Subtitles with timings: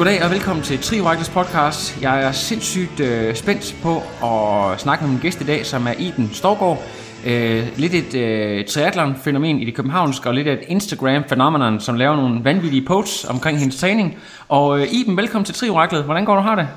[0.00, 2.02] Goddag og velkommen til Triorakles podcast.
[2.02, 5.92] Jeg er sindssygt øh, spændt på at snakke med min gæst i dag, som er
[5.92, 6.78] Iben Storgård.
[7.26, 12.44] Øh, lidt et øh, triathlon-fænomen i det københavnske, og lidt et Instagram-fænomenon, som laver nogle
[12.44, 14.18] vanvittige posts omkring hendes træning.
[14.48, 16.04] Og øh, Iben, velkommen til Trioraklet.
[16.04, 16.68] Hvordan går du har det?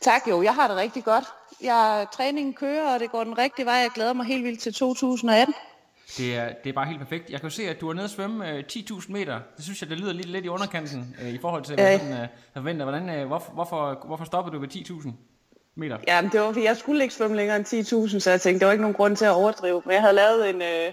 [0.00, 1.24] Tak jo, jeg har det rigtig godt.
[1.62, 3.74] Jeg, træningen kører, og det går den rigtige vej.
[3.74, 5.54] Jeg glæder mig helt vildt til 2018.
[6.18, 7.30] Det er, det er bare helt perfekt.
[7.30, 9.40] Jeg kan jo se, at du er nede at svømme øh, 10.000 meter.
[9.56, 12.22] Det synes jeg, det lyder lidt, lidt i underkanten øh, i forhold til, hvad sådan,
[12.22, 12.84] øh, forventer.
[12.84, 15.10] Hvordan, øh, hvorfor, hvorfor, hvorfor stoppede du ved 10.000
[15.74, 15.98] meter?
[16.06, 17.66] Ja, men det var fordi, jeg skulle ikke svømme længere end
[18.12, 19.82] 10.000, så jeg tænkte, der var ikke nogen grund til at overdrive.
[19.84, 20.92] Men jeg havde lavet en, øh,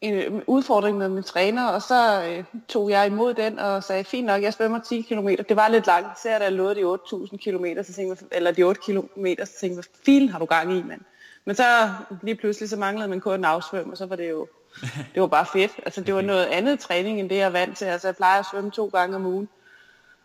[0.00, 4.26] en udfordring med min træner, og så øh, tog jeg imod den og sagde, fint
[4.26, 5.28] nok, jeg svømmer 10 km.
[5.48, 8.62] Det var lidt langt, så da jeg lovede de 8.000 km, så tænkte eller de
[8.62, 11.00] 8 km, så tænkte jeg, hvad filen har du gang i, mand?
[11.46, 11.90] Men så
[12.22, 14.46] lige pludselig, så manglede man kun en afsvøm, og så var det jo
[15.14, 15.72] det var bare fedt.
[15.84, 17.84] Altså, det var noget andet træning, end det jeg er vant til.
[17.84, 19.48] Altså, jeg plejer at svømme to gange om ugen.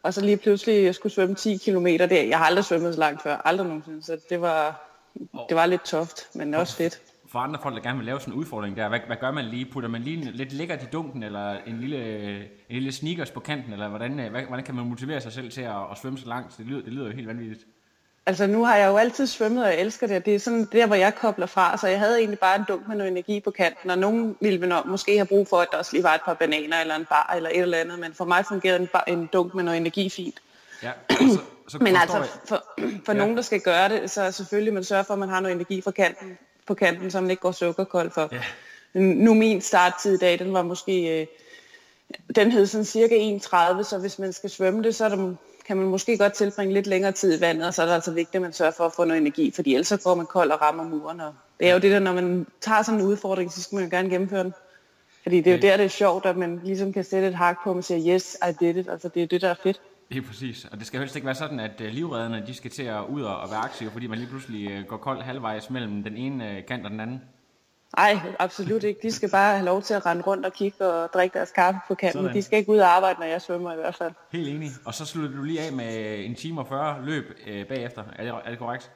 [0.03, 2.23] Og så lige pludselig, jeg skulle svømme 10 km der.
[2.23, 3.37] Jeg har aldrig svømmet så langt før.
[3.37, 4.03] Aldrig nogensinde.
[4.03, 4.87] Så det var,
[5.49, 7.01] det var lidt toft, men også fedt.
[7.31, 9.45] For andre folk, der gerne vil lave sådan en udfordring der, hvad, hvad gør man
[9.45, 9.65] lige?
[9.65, 13.73] Putter man lige lidt lækkert i dunken, eller en lille, en lille sneakers på kanten,
[13.73, 16.57] eller hvordan, hvordan kan man motivere sig selv til at, at svømme så langt?
[16.57, 17.65] Det lyder, det lyder jo helt vanvittigt.
[18.25, 20.25] Altså nu har jeg jo altid svømmet, og jeg elsker det.
[20.25, 21.77] Det er sådan der, hvor jeg kobler fra.
[21.77, 24.67] Så jeg havde egentlig bare en dunk med noget energi på kanten, og nogen ville
[24.67, 27.05] nok, måske have brug for, at der også lige var et par bananer, eller en
[27.05, 27.99] bar, eller et eller andet.
[27.99, 30.41] Men for mig fungerede en, bar, en dunk med noget energi fint.
[30.83, 30.91] Ja,
[31.33, 32.63] så, så Men altså, for,
[33.05, 33.17] for ja.
[33.17, 35.81] nogen, der skal gøre det, så selvfølgelig man sørger for, at man har noget energi
[35.81, 38.29] fra kanten, på kanten, så man ikke går sukkerkold for.
[38.31, 38.41] Ja.
[38.99, 41.21] Nu min starttid i dag, den var måske...
[41.21, 41.27] Øh,
[42.35, 45.35] den hed sådan cirka 1,30, så hvis man skal svømme det, så er der
[45.71, 48.11] kan man måske godt tilbringe lidt længere tid i vandet, og så er det altså
[48.11, 50.51] vigtigt, at man sørger for at få noget energi, fordi ellers så går man kold
[50.51, 51.19] og rammer muren.
[51.19, 53.83] Og det er jo det der, når man tager sådan en udfordring, så skal man
[53.83, 54.53] jo gerne gennemføre den.
[55.23, 57.63] Fordi det er jo der, det er sjovt, at man ligesom kan sætte et hak
[57.63, 58.89] på, og man siger, yes, I did it.
[58.89, 59.81] Altså det er det, der er fedt.
[60.09, 60.65] Det er præcis.
[60.71, 63.21] Og det skal helst ikke være sådan, at øh, livredderne de skal til at ud
[63.21, 66.65] og være aktive, fordi man lige pludselig øh, går kold halvvejs mellem den ene øh,
[66.65, 67.21] kant og den anden.
[67.97, 68.99] Nej, absolut ikke.
[69.03, 71.79] De skal bare have lov til at rende rundt og kigge og drikke deres kaffe
[71.87, 72.21] på kanten.
[72.21, 72.35] Sådan.
[72.35, 74.11] De skal ikke ud og arbejde, når jeg svømmer i hvert fald.
[74.31, 74.69] Helt enig.
[74.85, 78.03] Og så slutter du lige af med en time og 40 løb øh, bagefter.
[78.15, 78.91] Er det, er det korrekt?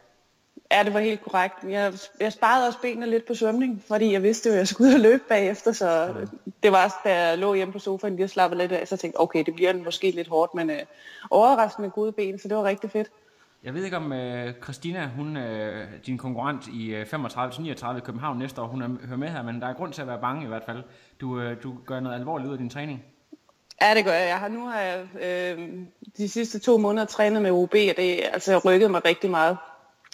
[0.71, 1.55] Ja, det var helt korrekt.
[1.69, 4.93] Jeg, jeg sparede også benene lidt på svømning, fordi jeg vidste at jeg skulle ud
[4.93, 6.13] og løbe bagefter, så
[6.63, 9.43] det var, da jeg lå hjemme på sofaen, jeg slappede lidt af, så tænkte okay,
[9.45, 10.79] det bliver måske lidt hårdt, men øh,
[11.31, 13.07] overraskende gode ben, så det var rigtig fedt.
[13.65, 15.43] Jeg ved ikke om uh, Christina, hun, uh,
[16.05, 19.43] din konkurrent i øh, uh, 35-39 i København næste år, hun er, hører med her,
[19.43, 20.83] men der er grund til at være bange i hvert fald.
[21.21, 23.03] Du, uh, du gør noget alvorligt ud af din træning.
[23.81, 24.27] Ja, det gør jeg.
[24.27, 25.69] jeg har, nu har jeg øh,
[26.17, 29.57] de sidste to måneder trænet med OB, og det altså, rykket mig rigtig meget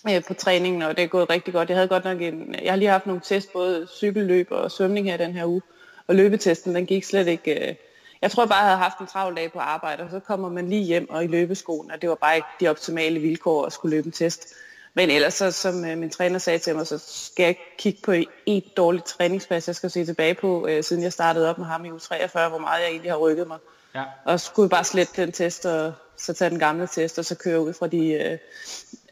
[0.10, 1.70] øh, på træningen, og det er gået rigtig godt.
[1.70, 5.06] Jeg havde godt nok en, jeg har lige haft nogle test, både cykelløb og svømning
[5.08, 5.62] her den her uge,
[6.08, 7.70] og løbetesten, den gik slet ikke...
[7.70, 7.76] Øh,
[8.22, 10.70] jeg tror bare, jeg havde haft en travl dag på arbejde, og så kommer man
[10.70, 13.96] lige hjem og i løbeskoen, og det var bare ikke de optimale vilkår at skulle
[13.96, 14.54] løbe en test.
[14.94, 18.14] Men ellers, så, som øh, min træner sagde til mig, så skal jeg kigge på
[18.46, 21.86] et dårligt træningspas, jeg skal se tilbage på, øh, siden jeg startede op med ham
[21.86, 23.58] i U43, hvor meget jeg egentlig har rykket mig.
[23.96, 24.04] Ja.
[24.26, 27.26] Og så skulle jeg bare slette den test, og så tage den gamle test, og
[27.26, 28.38] så køre ud fra de øh,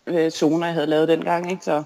[0.07, 1.51] øh, zoner, jeg havde lavet dengang.
[1.51, 1.63] Ikke?
[1.63, 1.83] Så,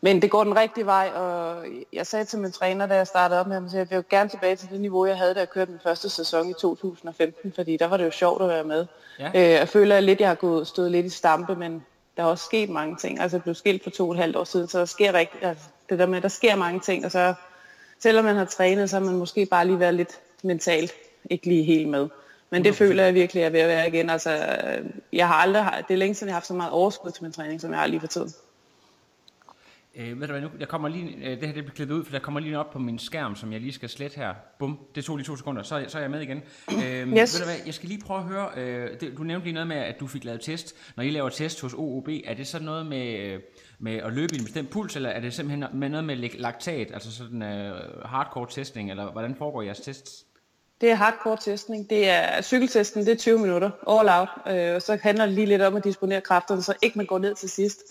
[0.00, 3.40] men det går den rigtige vej, og jeg sagde til min træner, da jeg startede
[3.40, 5.50] op med ham, at jeg vil gerne tilbage til det niveau, jeg havde, da jeg
[5.50, 8.86] kørte min første sæson i 2015, fordi der var det jo sjovt at være med.
[9.18, 9.30] Ja.
[9.34, 11.84] Øh, jeg føler at lidt, jeg har gået, stået lidt i stampe, men
[12.16, 13.20] der har også sket mange ting.
[13.20, 15.42] Altså jeg blev skilt for to og et halvt år siden, så der sker rigtig,
[15.42, 17.34] altså, det der med, der sker mange ting, og så
[18.02, 20.92] selvom man har trænet, så har man måske bare lige været lidt mentalt
[21.30, 22.08] ikke lige helt med.
[22.50, 24.10] Men det føler jeg virkelig, at jeg er ved at være igen.
[24.10, 24.30] Altså,
[25.12, 27.32] jeg har aldrig, det er længe siden, jeg har haft så meget overskud til min
[27.32, 28.34] træning, som jeg har lige for tiden.
[29.98, 32.04] Øh, ved du hvad, nu, jeg kommer lige, øh, det her det bliver klippet ud,
[32.04, 34.34] for der kommer lige op på min skærm, som jeg lige skal slette her.
[34.58, 36.42] Bum, det tog lige to sekunder, så, så er jeg med igen.
[36.84, 37.34] Øh, Yes.
[37.34, 39.66] Ved du hvad, jeg skal lige prøve at høre, øh, det, du nævnte lige noget
[39.66, 40.74] med, at du fik lavet test.
[40.96, 43.40] Når I laver test hos OOB, er det så noget med, øh,
[43.78, 46.90] med at løbe i en bestemt puls, eller er det simpelthen med noget med laktat,
[46.94, 47.74] altså sådan øh,
[48.04, 50.24] hardcore testing, eller hvordan foregår jeres tests?
[50.80, 51.90] Det er hardcore testning.
[51.90, 54.28] Det er cykeltesten, det er 20 minutter, all out.
[54.56, 57.18] Øh, og så handler det lige lidt om at disponere kræfterne, så ikke man går
[57.18, 57.82] ned til sidst.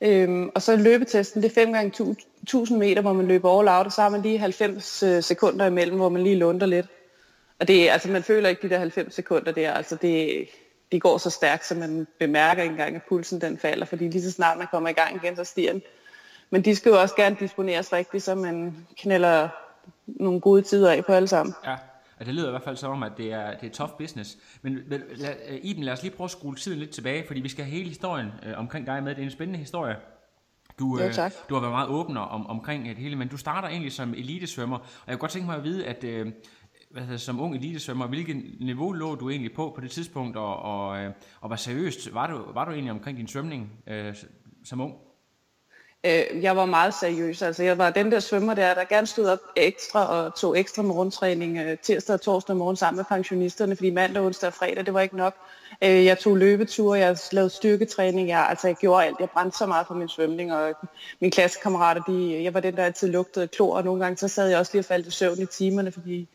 [0.00, 3.86] Øhm, og så løbetesten, det er 5 gange 1000 meter, hvor man løber all out,
[3.86, 6.86] og så har man lige 90 øh, sekunder imellem, hvor man lige lunder lidt.
[7.60, 10.48] Og det altså man føler ikke de der 90 sekunder der, altså det,
[10.92, 14.22] de går så stærkt, så man bemærker ikke engang, at pulsen den falder, fordi lige
[14.22, 15.82] så snart man kommer i gang igen, så stiger den.
[16.50, 19.48] Men de skal jo også gerne disponeres rigtigt, så man knælder
[20.06, 21.54] nogle gode tider af på alle sammen.
[21.64, 21.76] Ja,
[22.20, 24.38] og det lyder i hvert fald som om, at det er, det er tough business.
[24.62, 27.48] Men lad, lad, Iben, lad os lige prøve at skrue tiden lidt tilbage, fordi vi
[27.48, 29.14] skal have hele historien øh, omkring dig med.
[29.14, 29.96] Det er en spændende historie.
[30.78, 31.32] Du, Jo, øh, tak.
[31.48, 34.76] du har været meget åben om, omkring det hele, men du starter egentlig som elitesvømmer,
[34.76, 36.32] og jeg kunne godt tænke mig at vide, at øh,
[36.90, 40.56] hvad hedder, som ung elitesvømmer, hvilket niveau lå du egentlig på på det tidspunkt, og,
[40.56, 44.14] og, øh, og hvor seriøst var du, var du egentlig omkring din svømning øh,
[44.64, 44.94] som ung?
[46.04, 47.42] Øh, jeg var meget seriøs.
[47.42, 50.82] Altså, jeg var den der svømmer der, der gerne stod op ekstra og tog ekstra
[50.82, 54.94] morgentræning øh, tirsdag og torsdag morgen sammen med pensionisterne, fordi mandag, onsdag og fredag, det
[54.94, 55.34] var ikke nok.
[55.84, 59.16] Øh, jeg tog løbeture, jeg lavede styrketræning, jeg, altså, jeg gjorde alt.
[59.20, 60.74] Jeg brændte så meget for min svømning, og
[61.20, 64.48] mine klassekammerater, de, jeg var den, der altid lugtede klor, og nogle gange så sad
[64.48, 66.28] jeg også lige og faldt i søvn i timerne, fordi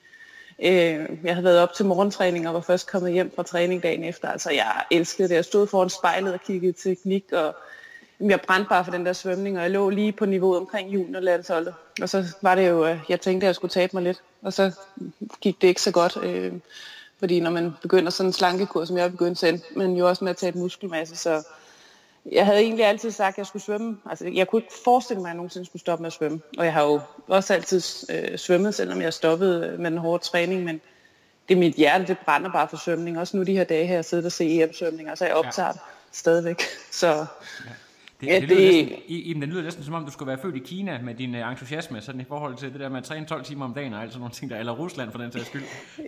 [0.63, 4.03] øh, jeg havde været op til morgentræning og var først kommet hjem fra træning dagen
[4.03, 4.29] efter.
[4.29, 5.35] Altså, jeg elskede det.
[5.35, 7.55] Jeg stod foran spejlet og kiggede teknik, og
[8.29, 11.73] jeg brændte bare for den der svømning, og jeg lå lige på niveauet omkring juniorlandsholdet.
[12.01, 14.71] Og så var det jo, jeg tænkte, at jeg skulle tabe mig lidt, og så
[15.41, 16.17] gik det ikke så godt.
[16.23, 16.53] Øh,
[17.19, 20.31] fordi når man begynder sådan en slankekur, som jeg begyndte til, men jo også med
[20.31, 21.43] at tabe muskelmasse, så
[22.31, 23.97] jeg havde egentlig altid sagt, at jeg skulle svømme.
[24.09, 26.41] Altså, jeg kunne ikke forestille mig, at jeg nogensinde skulle stoppe med at svømme.
[26.57, 30.63] Og jeg har jo også altid øh, svømmet, selvom jeg stoppede med den hårde træning,
[30.63, 30.81] men
[31.49, 33.19] det er mit hjerte, det brænder bare for svømning.
[33.19, 35.81] Også nu de her dage her, jeg sidder og ser EM-svømning, altså jeg optager det
[36.11, 36.61] stadigvæk.
[36.91, 37.25] Så
[38.23, 40.27] Det, Ja, det, lyder det- næsten, I- Iben, det lyder næsten som om, du skulle
[40.27, 42.97] være født i Kina med din uh, entusiasme, sådan i forhold til det der med
[42.97, 45.17] at træne 12 timer om dagen og alt sådan nogle ting der, eller Rusland for
[45.19, 45.63] den sags skyld.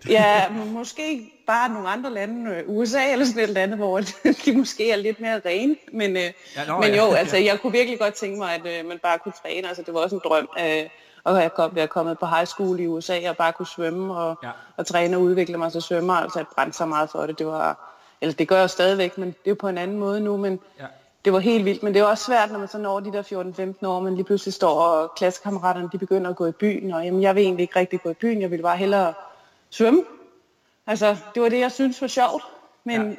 [0.09, 3.99] Ja, måske bare nogle andre lande, øh, USA eller sådan et eller andet, hvor
[4.45, 5.75] de måske er lidt mere rene.
[5.93, 6.31] Men, øh, Ja,
[6.67, 7.05] nå, men ja.
[7.05, 9.67] jo, altså jeg kunne virkelig godt tænke mig, at øh, man bare kunne træne.
[9.67, 10.89] Altså det var også en drøm øh,
[11.27, 14.39] at jeg kom, være kommet på high school i USA og bare kunne svømme og,
[14.43, 14.49] Ja.
[14.77, 16.13] og træne og udvikle mig til svømmer.
[16.13, 17.39] Altså jeg brændte så meget for det.
[17.39, 17.91] Det var,
[18.21, 20.37] eller det gør jeg stadigvæk, men det er jo på en anden måde nu.
[20.37, 20.85] Men Ja.
[21.25, 23.21] Det var helt vildt, men det er også svært, når man så når de der
[23.83, 27.05] 14-15 år, man lige pludselig står, og klassekammeraterne de begynder at gå i byen, og
[27.05, 29.13] jamen, jeg vil egentlig ikke rigtig gå i byen, jeg ville bare hellere
[29.69, 30.03] svømme.
[30.87, 32.43] Altså, det var det, jeg synes var sjovt.
[32.83, 33.17] Men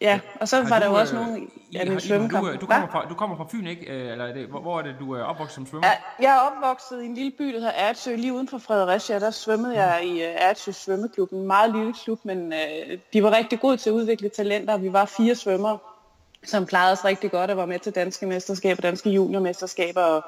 [0.00, 1.84] ja, ja og så Har var der du, jo også øh, nogle I- af har-
[1.84, 2.48] mine Iben, svømmekampe.
[2.48, 3.86] du, øh, du, kommer fra, du kommer fra Fyn, ikke?
[3.92, 5.86] Øh, Eller er det, hvor, hvor er det, du er opvokset som svømmer?
[5.88, 5.94] Ja,
[6.24, 9.18] jeg er opvokset i en lille by, der hedder Ertsø, lige uden for Fredericia.
[9.18, 13.30] Der svømmede jeg i uh, Ertsø svømmeklub, en meget lille klub, men uh, de var
[13.36, 14.76] rigtig gode til at udvikle talenter.
[14.76, 15.78] Vi var fire svømmere,
[16.46, 20.02] som klarede os rigtig godt og var med til danske mesterskaber, danske juniormesterskaber.
[20.02, 20.22] Og,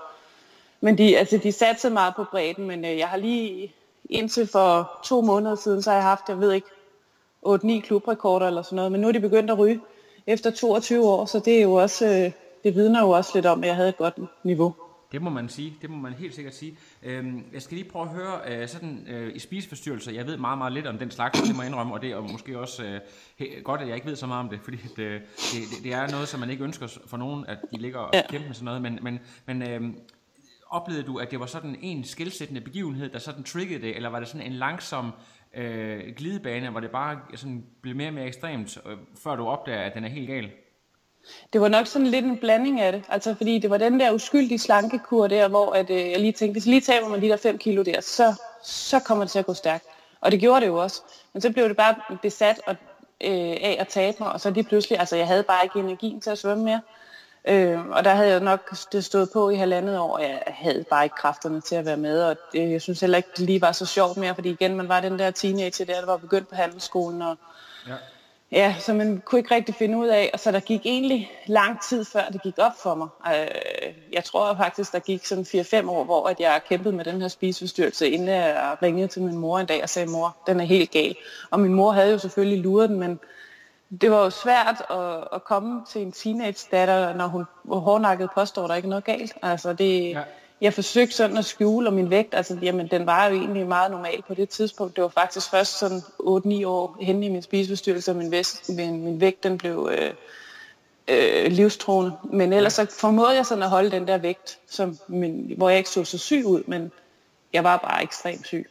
[0.81, 3.75] men de, altså, de satte meget på bredden, men øh, jeg har lige
[4.11, 6.67] indtil for to måneder siden, så har jeg haft, jeg ved ikke,
[7.47, 9.81] 8-9 klubrekorder eller sådan noget, men nu er de begyndt at ryge
[10.27, 12.33] efter 22 år, så det er jo også, øh,
[12.65, 14.75] det vidner jo også lidt om, at jeg havde et godt niveau.
[15.13, 16.79] Det må man sige, det må man helt sikkert sige.
[17.03, 20.59] Øhm, jeg skal lige prøve at høre, øh, sådan øh, i spiseforstyrrelser, jeg ved meget,
[20.59, 23.01] meget lidt om den slags, det må jeg indrømme, og det er måske også øh,
[23.41, 26.11] he- godt, at jeg ikke ved så meget om det, fordi det, det, det er
[26.11, 28.83] noget, som man ikke ønsker for nogen, at de ligger og kæmper med sådan noget,
[28.83, 29.95] men, men, men øh,
[30.71, 34.19] oplevede du, at det var sådan en skilsættende begivenhed, der sådan triggede det, eller var
[34.19, 35.11] det sådan en langsom
[35.55, 39.81] øh, glidebane, hvor det bare sådan blev mere og mere ekstremt, øh, før du opdager,
[39.81, 40.51] at den er helt gal?
[41.53, 44.13] Det var nok sådan lidt en blanding af det, altså fordi det var den der
[44.13, 47.37] uskyldige slankekur der, hvor at, øh, jeg lige tænkte, hvis lige taber man de der
[47.37, 48.35] 5 kilo der, så,
[48.65, 49.85] så kommer det til at gå stærkt.
[50.21, 51.03] Og det gjorde det jo også.
[51.33, 52.77] Men så blev det bare besat og,
[53.21, 56.21] øh, af at tabe mig, og så lige pludselig, altså jeg havde bare ikke energien
[56.21, 56.81] til at svømme mere.
[57.45, 60.85] Øh, og der havde jeg nok det stået på i halvandet år, og jeg havde
[60.91, 63.61] bare ikke kræfterne til at være med, og det, jeg synes heller ikke, det lige
[63.61, 66.49] var så sjovt mere, fordi igen, man var den der teenager der, der var begyndt
[66.49, 67.37] på handelsskolen, og
[67.89, 67.95] Ja.
[68.53, 71.83] Ja, så man kunne ikke rigtig finde ud af, og så der gik egentlig lang
[71.83, 73.09] tid før det gik op for mig.
[73.27, 75.45] Øh, jeg tror faktisk, der gik sådan
[75.85, 79.37] 4-5 år, hvor at jeg kæmpede med den her spiseforstyrrelse, inden jeg ringede til min
[79.37, 81.17] mor en dag og sagde, mor, den er helt gal.
[81.51, 83.21] Og min mor havde jo selvfølgelig luret den, men
[84.01, 88.75] det var jo svært at, at komme til en teenage-datter, når hun hårdnakket påstår, der
[88.75, 89.35] ikke er noget galt.
[89.43, 90.23] Altså det, Ja.
[90.61, 93.91] Jeg forsøgte sådan at skjule, og min vægt, altså jamen, den var jo egentlig meget
[93.91, 94.97] normal på det tidspunkt.
[94.97, 99.05] Det var faktisk først sådan 8-9 år henne i min spiseforstyrrelse, og min, vægt, min,
[99.05, 100.11] min vægt den blev, øh,
[101.09, 102.17] øh, livstruende.
[102.33, 105.79] Men ellers så formåede jeg sådan at holde den der vægt, som, men, hvor jeg
[105.79, 106.93] ikke så så syg ud, men
[107.53, 108.67] jeg var bare ekstremt syg.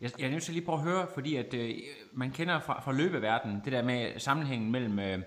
[0.00, 1.74] Jeg, jeg er nødt til lige prøve at høre, fordi at øh,
[2.12, 5.18] man kender fra, fra løbeverdenen det der med sammenhængen mellem, øh,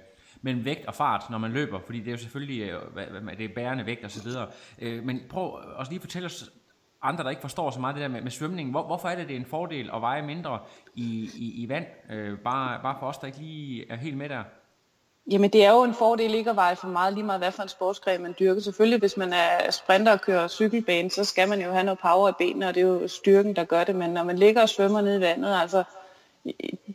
[0.41, 3.45] mellem vægt og fart, når man løber, fordi det er jo selvfølgelig øh, hvad, det
[3.45, 4.27] er bærende vægt osv.
[4.79, 6.51] Øh, men prøv også lige at fortælle os
[7.01, 8.71] andre, der ikke forstår så meget det der med, med svømning.
[8.71, 10.59] Hvor, hvorfor er det, det er en fordel at veje mindre
[10.95, 11.85] i, i, i vand?
[12.11, 14.43] Øh, bare, bare for os, der ikke lige er helt med der.
[15.31, 17.63] Jamen det er jo en fordel ikke at veje for meget, lige meget hvad for
[17.63, 18.61] en sportsgren man dyrker.
[18.61, 22.29] Selvfølgelig hvis man er sprinter og kører cykelbane, så skal man jo have noget power
[22.29, 23.95] i benene, og det er jo styrken, der gør det.
[23.95, 25.83] Men når man ligger og svømmer ned i vandet, altså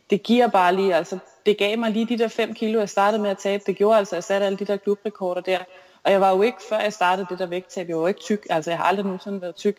[0.09, 3.21] det giver bare lige, altså det gav mig lige de der 5 kilo, jeg startede
[3.21, 3.63] med at tabe.
[3.65, 5.59] Det gjorde altså, at jeg satte alle de der klubrekorder der.
[6.03, 8.19] Og jeg var jo ikke, før jeg startede det der vægttab, jeg var jo ikke
[8.19, 9.77] tyk, altså jeg har aldrig nogensinde været tyk.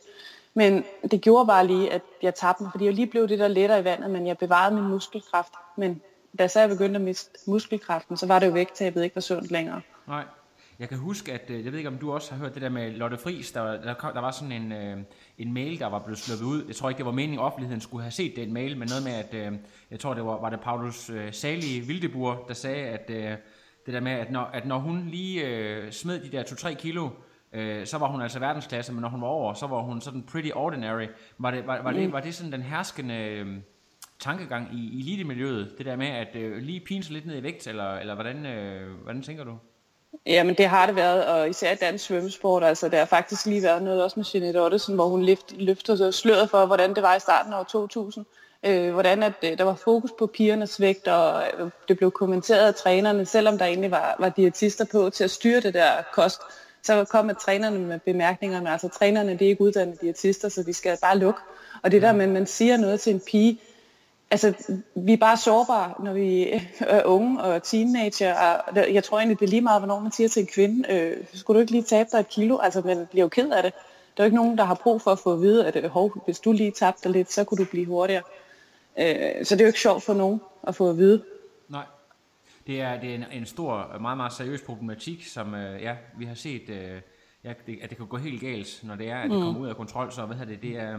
[0.55, 3.49] Men det gjorde bare lige, at jeg tabte mig, fordi jeg lige blev det der
[3.49, 5.53] lettere i vandet, men jeg bevarede min muskelkraft.
[5.77, 6.03] Men
[6.39, 9.51] da så jeg begyndte at miste muskelkraften, så var det jo vægttabet ikke var sundt
[9.51, 9.81] længere.
[10.07, 10.25] Nej.
[10.79, 12.69] Jeg kan huske, at øh, jeg ved ikke, om du også har hørt det der
[12.69, 14.99] med Lotte Friis, der, der, kom, der var sådan en, øh,
[15.39, 16.65] en mail, der var blevet sluppet ud.
[16.67, 19.05] Jeg tror ikke, det var meningen, at offentligheden skulle have set den mail, men noget
[19.05, 19.59] med, at øh,
[19.91, 23.37] jeg tror, det var, var det Paulus øh, Sali Vildebur, der sagde, at øh,
[23.87, 27.09] det der med, at når, at når hun lige øh, smed de der 2-3 kilo,
[27.53, 30.23] øh, så var hun altså verdensklasse, men når hun var over, så var hun sådan
[30.23, 31.07] pretty ordinary.
[31.39, 32.13] Var det, var, var det, mm.
[32.13, 33.15] var det sådan den herskende...
[33.15, 33.57] Øh,
[34.19, 35.75] tankegang i elitemiljøet?
[35.79, 38.47] Det der med at øh, lige pine sig lidt ned i vægt, eller, eller hvordan,
[38.47, 39.59] øh, hvordan tænker du?
[40.27, 43.63] Jamen det har det været, og især i dansk svømmesport, altså der har faktisk lige
[43.63, 47.15] været noget også med Jeanette Ottesen, hvor hun løft, løfter sløret for, hvordan det var
[47.17, 48.27] i starten af år 2000.
[48.63, 52.67] Øh, hvordan at, øh, der var fokus på pigernes vægt, og øh, det blev kommenteret
[52.67, 56.41] af trænerne, selvom der egentlig var, var diætister på til at styre det der kost,
[56.83, 60.73] så kom at trænerne med bemærkningerne, altså trænerne det er ikke uddannede diætister, så de
[60.73, 61.41] skal bare lukke.
[61.83, 63.61] Og det der med, at man siger noget til en pige,
[64.31, 64.55] altså,
[64.95, 66.49] vi er bare sårbare, når vi
[66.81, 68.35] er unge og teenager.
[68.35, 71.17] Og jeg tror egentlig, det er lige meget, hvornår man siger til en kvinde, øh,
[71.35, 72.59] skulle du ikke lige tabe dig et kilo?
[72.59, 73.73] Altså, man bliver jo ked af det.
[74.17, 75.91] Der er jo ikke nogen, der har brug for at få at vide, at øh,
[75.91, 78.23] hov, hvis du lige tabte dig lidt, så kunne du blive hurtigere.
[78.99, 81.25] Øh, så det er jo ikke sjovt for nogen at få at vide.
[81.69, 81.85] Nej.
[82.67, 86.25] Det er, det er en, en stor, meget, meget seriøs problematik, som øh, ja, vi
[86.25, 87.01] har set, øh,
[87.45, 89.45] ja, det, at det kan gå helt galt, når det er, at det mm.
[89.45, 90.13] kommer ud af kontrol.
[90.13, 90.99] Så hvad det, det er,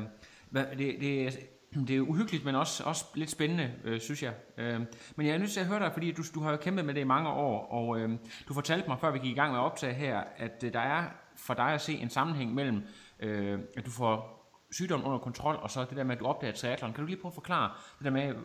[0.50, 1.40] hvad, det, det,
[1.74, 4.34] det er uhyggeligt, men også, også lidt spændende, øh, synes jeg.
[4.58, 4.82] Øh,
[5.16, 6.94] men jeg er nødt til at høre dig, fordi du, du har jo kæmpet med
[6.94, 8.10] det i mange år, og øh,
[8.48, 10.80] du fortalte mig, før vi gik i gang med at optage her, at øh, der
[10.80, 11.04] er
[11.36, 12.82] for dig at se en sammenhæng mellem,
[13.20, 14.40] øh, at du får
[14.72, 16.94] sygdommen under kontrol, og så det der med, at du opdager triathlon.
[16.94, 18.36] Kan du lige prøve at forklare det der med, øh,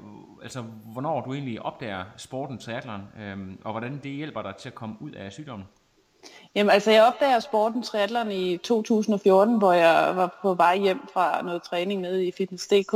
[0.42, 4.74] altså, hvornår du egentlig opdager sporten triathlon, øh, og hvordan det hjælper dig til at
[4.74, 5.66] komme ud af sygdommen?
[6.54, 11.42] Jamen altså, jeg opdager sporten triathlon i 2014, hvor jeg var på vej hjem fra
[11.42, 12.94] noget træning nede i Fitness.dk.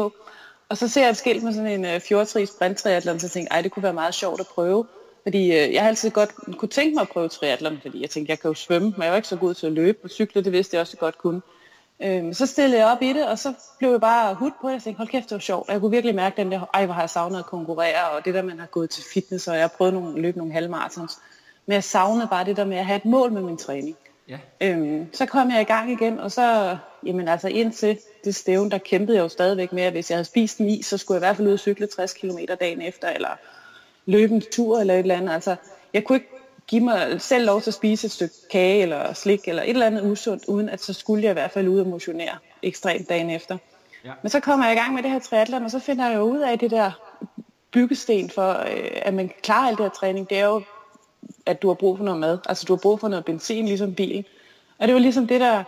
[0.69, 3.27] Og så ser jeg et skilt med sådan en øh, uh, fjordtrig sprint triathlon, så
[3.27, 4.87] jeg tænkte, ej, det kunne være meget sjovt at prøve.
[5.23, 8.31] Fordi øh, jeg har altid godt kunne tænke mig at prøve triathlon, fordi jeg tænkte,
[8.31, 10.45] jeg kan jo svømme, men jeg var ikke så god til at løbe, og cykle,
[10.45, 11.41] det vidste jeg også godt kunne.
[12.03, 14.77] Øhm, så stillede jeg op i det, og så blev jeg bare hud på det,
[14.77, 15.69] og tænkte, hold kæft, det var sjovt.
[15.69, 18.25] Og jeg kunne virkelig mærke den der, ej, hvor har jeg savnet at konkurrere, og
[18.25, 21.19] det der, man har gået til fitness, og jeg har prøvet nogle, løbe nogle halvmarathons.
[21.69, 23.97] Men jeg savnede bare det der med at have et mål med min træning.
[24.29, 24.39] Ja.
[24.61, 28.79] Øhm, så kom jeg i gang igen, og så, jamen altså indtil det stævn, der
[28.79, 31.21] kæmpede jeg jo stadigvæk med, at hvis jeg havde spist en is, så skulle jeg
[31.21, 33.29] i hvert fald ud og cykle 60 km dagen efter, eller
[34.07, 35.33] løbe en tur eller et eller andet.
[35.33, 35.57] Altså,
[35.95, 36.29] jeg kunne ikke
[36.67, 39.87] give mig selv lov til at spise et stykke kage eller slik eller et eller
[39.87, 43.31] andet usundt, uden at så skulle jeg i hvert fald ud og motionere ekstremt dagen
[43.31, 43.59] efter.
[44.05, 44.13] Ja.
[44.23, 46.23] Men så kommer jeg i gang med det her triathlon, og så finder jeg jo
[46.23, 46.91] ud af det der
[47.71, 50.31] byggesten for, øh, at man klarer alt det her træning.
[50.31, 50.63] Det er jo
[51.47, 52.39] at du har brug for noget mad.
[52.49, 54.25] Altså du har brug for noget benzin, ligesom bilen.
[54.79, 55.65] Og det var ligesom det der,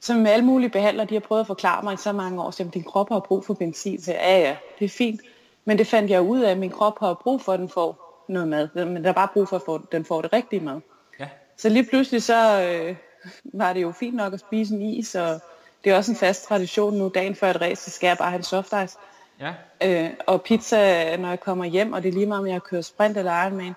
[0.00, 2.64] som alle mulige behandlere, de har prøvet at forklare mig i så mange år, så
[2.74, 4.02] din krop har brug for benzin.
[4.02, 5.20] Så ja, ja, det er fint.
[5.64, 8.24] Men det fandt jeg ud af, at min krop har brug for, at den får
[8.28, 8.68] noget mad.
[8.86, 10.80] Men der er bare brug for, at den får det rigtige mad.
[11.20, 11.28] Ja.
[11.56, 12.96] Så lige pludselig så øh,
[13.44, 15.40] var det jo fint nok at spise en is, og
[15.84, 17.10] det er også en fast tradition nu.
[17.14, 18.98] Dagen før et race, så skal jeg bare have en soft ice.
[19.40, 19.54] Ja.
[19.82, 22.82] Øh, og pizza, når jeg kommer hjem, og det er lige meget, om jeg kører
[22.82, 23.74] sprint eller Ironman,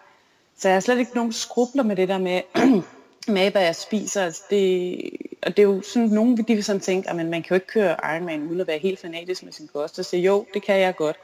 [0.57, 2.41] så jeg har slet ikke nogen skrubler med det der med,
[3.35, 4.23] med hvad jeg spiser.
[4.23, 4.99] Altså det,
[5.43, 7.67] og det er jo sådan, nogle de vil sådan tænke, at man kan jo ikke
[7.67, 9.99] køre Ironman uden at være helt fanatisk med sin kost.
[9.99, 11.17] Og sige, jo, det kan jeg godt.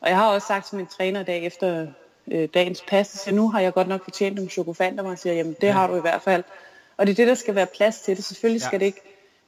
[0.00, 1.86] Og jeg har også sagt til min træner dag efter
[2.30, 5.56] øh, dagens pas, at nu har jeg godt nok fortjent nogle chokofanter, og siger, jamen
[5.60, 5.72] det ja.
[5.72, 6.44] har du i hvert fald.
[6.96, 8.24] Og det er det, der skal være plads til det.
[8.24, 8.66] Selvfølgelig ja.
[8.66, 9.00] skal det ikke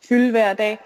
[0.09, 0.79] fylde hver dag.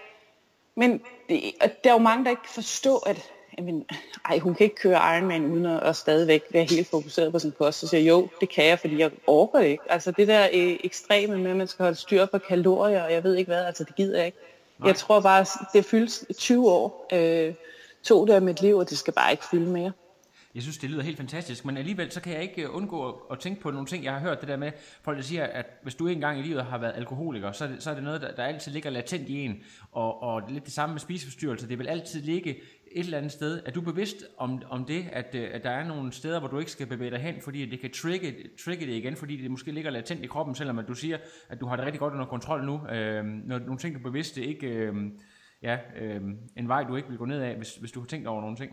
[0.74, 1.42] Men det,
[1.84, 3.84] der er jo mange, der ikke kan forstå, at jamen,
[4.24, 7.52] ej, hun kan ikke køre Ironman uden at, at stadigvæk være helt fokuseret på sin
[7.58, 7.78] kost.
[7.78, 9.82] Så siger jeg, jo, det kan jeg, fordi jeg orker det ikke.
[9.88, 13.24] Altså det der øh, ekstreme med, at man skal holde styr på kalorier, og jeg
[13.24, 14.38] ved ikke hvad, altså det gider jeg ikke.
[14.78, 14.86] Nej.
[14.88, 17.54] Jeg tror bare, det fyldes 20 år, øh,
[18.02, 19.92] to der med mit liv, og det skal bare ikke fylde mere.
[20.56, 23.38] Jeg synes, det lyder helt fantastisk, men alligevel så kan jeg ikke øh, undgå at,
[23.38, 24.72] tænke på nogle ting, jeg har hørt det der med,
[25.02, 27.82] folk der siger, at hvis du engang i livet har været alkoholiker, så er det,
[27.82, 30.72] så er det noget, der, der altid ligger latent i en, og, og lidt det
[30.72, 32.56] samme med spiseforstyrrelse, det vil altid ligge
[32.96, 33.62] et eller andet sted.
[33.66, 36.58] Er du bevidst om, om det, at, øh, at der er nogle steder, hvor du
[36.58, 38.34] ikke skal bevæge dig hen, fordi det kan trigge,
[38.64, 41.60] trigge det igen, fordi det måske ligger latent i kroppen, selvom at du siger, at
[41.60, 42.88] du har det rigtig godt under kontrol nu.
[42.88, 44.94] Øh, når nogle ting, du bevidst det ikke øh,
[45.62, 46.20] ja, øh,
[46.56, 48.56] en vej, du ikke vil gå ned af, hvis, hvis du har tænkt over nogle
[48.56, 48.72] ting.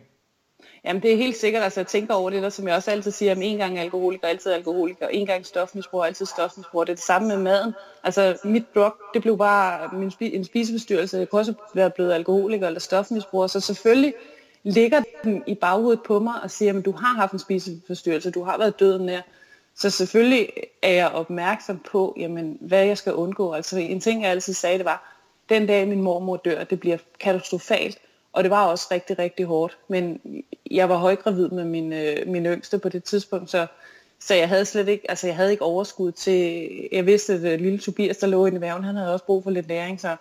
[0.86, 3.12] Jamen det er helt sikkert, altså jeg tænker over det der, som jeg også altid
[3.12, 6.86] siger, om en gang alkoholiker, altid alkoholiker, en gang stofmisbruger, altid stofmisbruger.
[6.86, 7.74] Det er det samme med maden.
[8.03, 11.17] Altså mit drug, det blev bare min spi- en spiseforstyrrelse.
[11.17, 14.13] Jeg kunne også være blevet alkoholiker eller stofmisbruger, så selvfølgelig
[14.63, 18.43] ligger den i baghovedet på mig og siger, at du har haft en spiseforstyrrelse, du
[18.43, 19.22] har været døden nær.
[19.75, 20.50] Så selvfølgelig
[20.82, 23.51] er jeg opmærksom på, jamen, hvad jeg skal undgå.
[23.53, 26.98] Altså en ting, jeg altid sagde, det var, den dag min mormor dør, det bliver
[27.20, 27.98] katastrofalt.
[28.34, 29.78] Og det var også rigtig, rigtig hårdt.
[29.88, 30.22] Men
[30.72, 33.68] jeg var højgravid med min, øh, min yngste på det tidspunkt, så,
[34.20, 37.60] så jeg havde slet ikke, altså jeg havde ikke overskud til, jeg vidste, at øh,
[37.60, 40.16] lille Tobias, der lå i væven, han havde også brug for lidt læring, så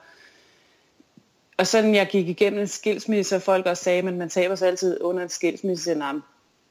[1.56, 4.68] og sådan jeg gik igennem en skilsmisse, og folk også sagde, at man taber sig
[4.68, 5.94] altid under en skilsmisse.
[5.94, 6.14] Nej,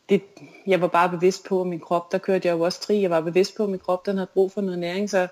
[0.10, 0.22] det,
[0.68, 3.10] jeg var bare bevidst på, at min krop, der kørte jeg jo også tri, jeg
[3.10, 5.28] var bevidst på, at min krop, den havde brug for noget næring, så,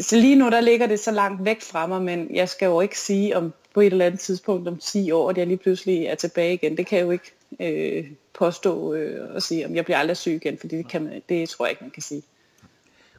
[0.00, 2.80] så lige nu, der ligger det så langt væk fra mig, men jeg skal jo
[2.80, 6.06] ikke sige om på et eller andet tidspunkt om 10 år, at jeg lige pludselig
[6.06, 6.76] er tilbage igen.
[6.76, 10.32] Det kan jeg jo ikke øh, påstå øh, og sige, om jeg bliver aldrig syg
[10.32, 12.22] igen, fordi det, kan man, det tror jeg ikke, man kan sige.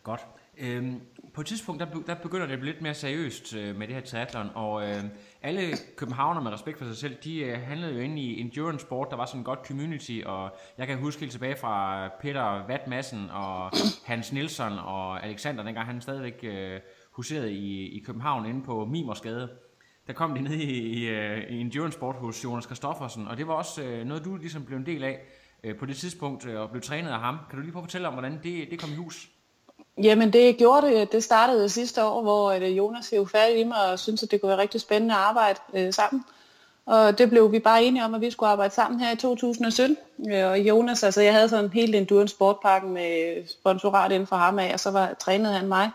[0.04, 0.22] Godt.
[0.58, 1.02] Øhm,
[1.34, 3.96] på et tidspunkt, der, der begynder det at blive lidt mere seriøst øh, med det
[3.96, 5.04] her triathlon, og øh,
[5.42, 5.62] alle
[5.96, 9.16] københavner med respekt for sig selv, de øh, handlede jo inde i endurance sport, der
[9.16, 13.72] var sådan en godt community, og jeg kan huske helt tilbage fra Peter Vatmassen og
[14.06, 16.80] Hans Nielsen og Alexander, dengang han stadigvæk øh,
[17.12, 19.50] huserede i, i København inde på Mimersgade.
[20.08, 23.48] Der kom de ned i, i, øh, i endurance sport hos Jonas Kristoffersen, og det
[23.48, 25.20] var også øh, noget, du ligesom blev en del af
[25.64, 27.38] øh, på det tidspunkt, øh, og blev trænet af ham.
[27.50, 29.30] Kan du lige prøve at fortælle om, hvordan det, det kom i hus?
[30.04, 33.92] Jamen det gjorde det, det startede sidste år, hvor øh, Jonas hævde færdig i mig
[33.92, 36.24] og syntes, at det kunne være rigtig spændende at arbejde øh, sammen.
[36.86, 39.98] Og det blev vi bare enige om, at vi skulle arbejde sammen her i 2017.
[40.32, 44.60] Øh, og Jonas, altså jeg havde sådan helt endurance sportparken med sponsorat inden for ham
[44.60, 45.90] af, og så var trænet han mig.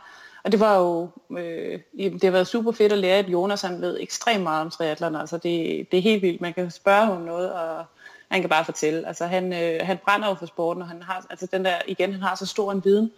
[0.47, 3.81] Og det var jo, øh, det har været super fedt at lære, at Jonas han
[3.81, 5.17] ved ekstremt meget om triathlon.
[5.17, 7.85] Altså det, det er helt vildt, man kan spørge ham noget, og
[8.29, 9.07] han kan bare fortælle.
[9.07, 12.13] Altså han, øh, han brænder jo for sporten, og han har, altså den der, igen,
[12.13, 13.11] han har så stor en viden.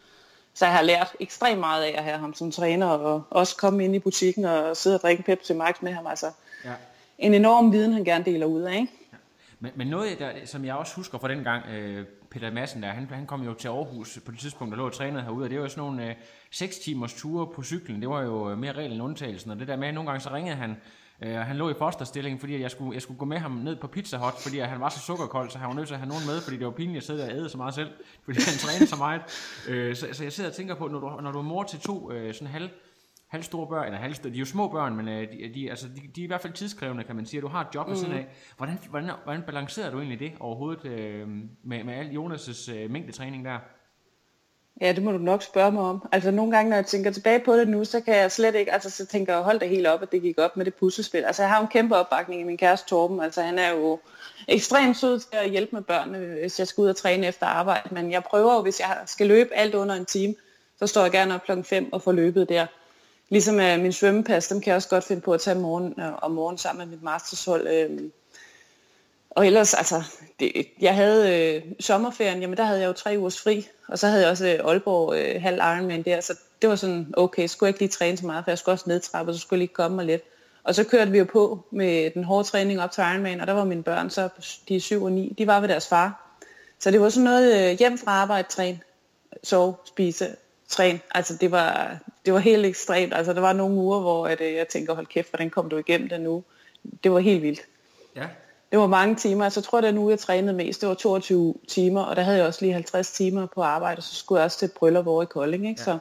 [0.55, 3.85] Så jeg har lært ekstremt meget af at have ham som træner, og også komme
[3.85, 6.07] ind i butikken og sidde og drikke Pepsi Max med ham.
[6.07, 6.27] Altså,
[6.65, 6.73] ja.
[7.19, 8.93] En enorm viden, han gerne deler ud af, ikke?
[9.61, 12.89] Men, men noget, der, som jeg også husker fra den gang, øh, Peter Madsen der,
[12.89, 15.51] han, han kom jo til Aarhus på det tidspunkt, der lå og trænede herude, og
[15.51, 16.15] det var jo sådan nogle øh,
[16.51, 19.69] 6 timers ture på cyklen, det var jo øh, mere regel end undtagelsen, og det
[19.69, 20.77] der med, at nogle gange så ringede han,
[21.23, 23.87] øh, han lå i fosterstilling, fordi jeg skulle, jeg skulle gå med ham ned på
[23.87, 26.27] Pizza Hut, fordi han var så sukkerkold, så han var nødt til at have nogen
[26.27, 27.91] med, fordi det var pinligt at sidde og æde så meget selv,
[28.25, 29.23] fordi han trænede så meget.
[29.69, 31.81] Øh, så, så jeg sidder og tænker på, når du, når du er mor til
[31.81, 32.71] to øh, sådan halv
[33.29, 36.01] halvstore børn, eller halvstore, de er jo små børn, men øh, de, de, altså, de,
[36.17, 37.91] de er i hvert fald tidskrævende, kan man sige, du har et job mm.
[37.91, 38.27] ved siden af.
[38.57, 41.29] Hvordan, hvordan, hvordan balancerer du egentlig det overhovedet øh,
[41.65, 43.59] med, med al Jonas' øh, mængdetræning der?
[44.81, 46.09] Ja, det må du nok spørge mig om.
[46.13, 48.73] Altså nogle gange, når jeg tænker tilbage på det nu, så kan jeg slet ikke,
[48.73, 51.25] altså så tænker jeg, hold det helt op, at det gik op med det puslespil.
[51.25, 53.99] Altså jeg har en kæmpe opbakning i min kæreste Torben, altså han er jo
[54.49, 57.95] ekstremt sød til at hjælpe med børnene, hvis jeg skal ud og træne efter arbejde.
[57.95, 60.35] Men jeg prøver jo, hvis jeg skal løbe alt under en time,
[60.79, 62.67] så står jeg gerne op klokken 5 og får løbet der.
[63.29, 66.13] Ligesom øh, min svømmepas, dem kan jeg også godt finde på at tage morgen, øh,
[66.23, 67.69] om morgen sammen med mit mastershold.
[67.69, 68.11] Øh,
[69.31, 70.03] og ellers, altså,
[70.41, 74.07] det, jeg havde øh, sommerferien, jamen der havde jeg jo tre ugers fri, og så
[74.07, 77.69] havde jeg også øh, Aalborg øh, halv Ironman der, så det var sådan, okay, skulle
[77.69, 79.67] jeg ikke lige træne så meget, for jeg skulle også nedtrappe, og så skulle jeg
[79.67, 80.23] lige komme mig lidt.
[80.65, 83.53] Og så kørte vi jo på med den hårde træning op til Ironman, og der
[83.53, 84.29] var mine børn, så
[84.69, 86.39] de er 7 og 9, de var ved deres far.
[86.79, 88.83] Så det var sådan noget øh, hjem fra arbejde, træn,
[89.43, 90.37] sove, spise,
[90.69, 91.01] træn.
[91.15, 93.15] Altså det var, det var helt ekstremt.
[93.15, 95.77] Altså der var nogle uger, hvor at, øh, jeg tænker, hold kæft, hvordan kom du
[95.77, 96.45] igennem den nu?
[97.05, 97.61] Det var helt vildt.
[98.17, 98.27] Ja.
[98.71, 99.45] Det var mange timer.
[99.45, 100.81] Altså, jeg tror, det er nu, jeg trænede mest.
[100.81, 104.03] Det var 22 timer, og der havde jeg også lige 50 timer på arbejde, og
[104.03, 105.69] så skulle jeg også til et bryllup over i Kolding.
[105.69, 105.81] Ikke?
[105.81, 105.85] Ja.
[105.85, 105.99] Så,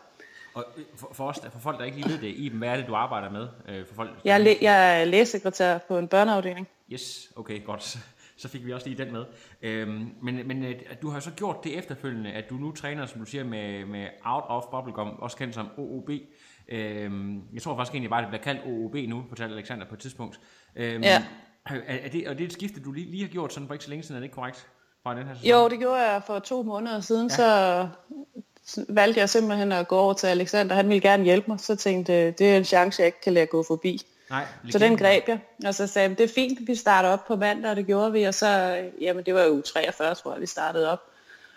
[0.53, 2.75] og øh, for, for, os, for folk, der ikke lige ved det, Iben, hvad er
[2.75, 3.47] det, du arbejder med?
[3.69, 6.67] Øh, for folk, jeg, er læ- jeg er lægesekretær på en børneafdeling.
[6.91, 7.97] Yes, okay, godt.
[8.37, 9.25] Så fik vi også lige den med.
[9.61, 13.19] Øhm, men men øh, du har så gjort det efterfølgende, at du nu træner, som
[13.19, 16.09] du siger, med, med Out of Bubblegum, også kendt som OOB.
[16.69, 19.99] Øhm, jeg tror faktisk egentlig bare, det bliver kaldt OOB nu, fortalte Alexander på et
[19.99, 20.39] tidspunkt.
[20.75, 21.25] Øhm, ja.
[21.65, 23.73] Er, er, det, og det er et skifte, du lige, lige har gjort sådan for
[23.73, 24.67] ikke så længe siden, er det ikke korrekt?
[25.03, 25.49] Fra den her sæson?
[25.49, 27.35] Jo, det gjorde jeg for to måneder siden, ja.
[27.35, 30.75] så valgte jeg simpelthen at gå over til Alexander.
[30.75, 33.45] Han ville gerne hjælpe mig, så tænkte det er en chance, jeg ikke kan lade
[33.45, 34.01] gå forbi.
[34.29, 37.27] Nej, så den greb jeg, og så sagde jeg, det er fint, vi starter op
[37.27, 40.41] på mandag, og det gjorde vi, og så, jamen det var jo 43, tror jeg,
[40.41, 40.99] vi startede op.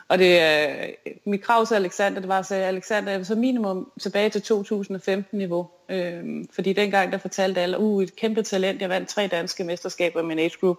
[0.09, 3.93] Og det, øh, mit krav til Alexander, det var at sige, Alexander, jeg så minimum
[4.01, 5.69] tilbage til 2015-niveau.
[5.89, 10.23] Øh, fordi dengang, der fortalte alle, uh, et kæmpe talent, jeg vandt tre danske mesterskaber
[10.23, 10.77] med en age group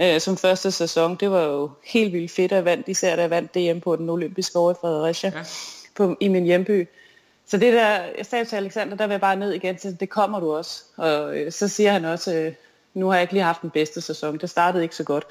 [0.00, 1.16] øh, som første sæson.
[1.16, 4.10] Det var jo helt vildt fedt at vandt, især da jeg vandt DM på den
[4.10, 5.42] olympiske år i Fredericia ja.
[5.94, 6.88] på, i min hjemby.
[7.48, 10.08] Så det der, jeg sagde til Alexander, der vil jeg bare ned igen til, det
[10.08, 10.82] kommer du også.
[10.96, 12.52] Og øh, så siger han også, øh,
[12.94, 15.26] nu har jeg ikke lige haft den bedste sæson, det startede ikke så godt.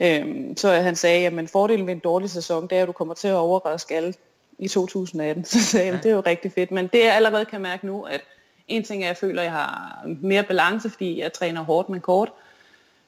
[0.00, 3.14] Øhm, så han sagde, at fordelen ved en dårlig sæson, det er, at du kommer
[3.14, 4.14] til at overraske alle
[4.58, 5.44] i 2018.
[5.60, 5.98] Så sagde jeg, ja.
[5.98, 6.70] det er jo rigtig fedt.
[6.70, 8.20] Men det jeg allerede kan mærke nu, at
[8.68, 11.88] en ting er, at jeg føler, at jeg har mere balance, fordi jeg træner hårdt,
[11.88, 12.32] men kort.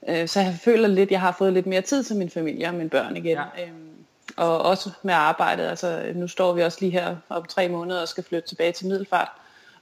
[0.09, 2.69] Øh, så jeg føler lidt, at jeg har fået lidt mere tid til min familie
[2.69, 3.39] og mine børn igen.
[3.57, 3.65] Ja.
[3.65, 3.93] Øhm,
[4.37, 5.67] og også med arbejdet.
[5.67, 8.87] Altså, nu står vi også lige her om tre måneder og skal flytte tilbage til
[8.87, 9.29] Middelfart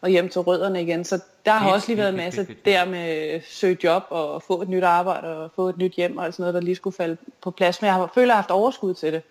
[0.00, 1.04] og hjem til rødderne igen.
[1.04, 4.68] Så der har også lige været en masse der med søge job og få et
[4.68, 7.50] nyt arbejde og få et nyt hjem og sådan noget, der lige skulle falde på
[7.50, 7.82] plads.
[7.82, 9.22] Men jeg har, føler, jeg har haft overskud til det.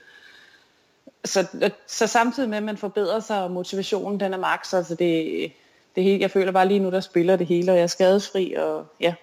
[1.26, 1.48] Så,
[1.88, 5.52] så samtidig med, at man forbedrer sig, og motivationen den er maks, altså det,
[5.96, 8.54] det hele, jeg føler bare lige nu, der spiller det hele, og jeg er skadesfri,
[8.54, 9.14] og ja,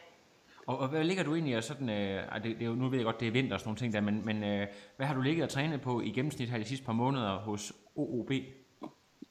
[0.66, 2.98] og, og hvad ligger du egentlig i sådan, øh, det, det er jo, nu ved
[2.98, 5.14] jeg godt, det er vinter og sådan nogle ting der, men, men øh, hvad har
[5.14, 8.32] du ligget og trænet på i gennemsnit her de sidste par måneder hos OOB?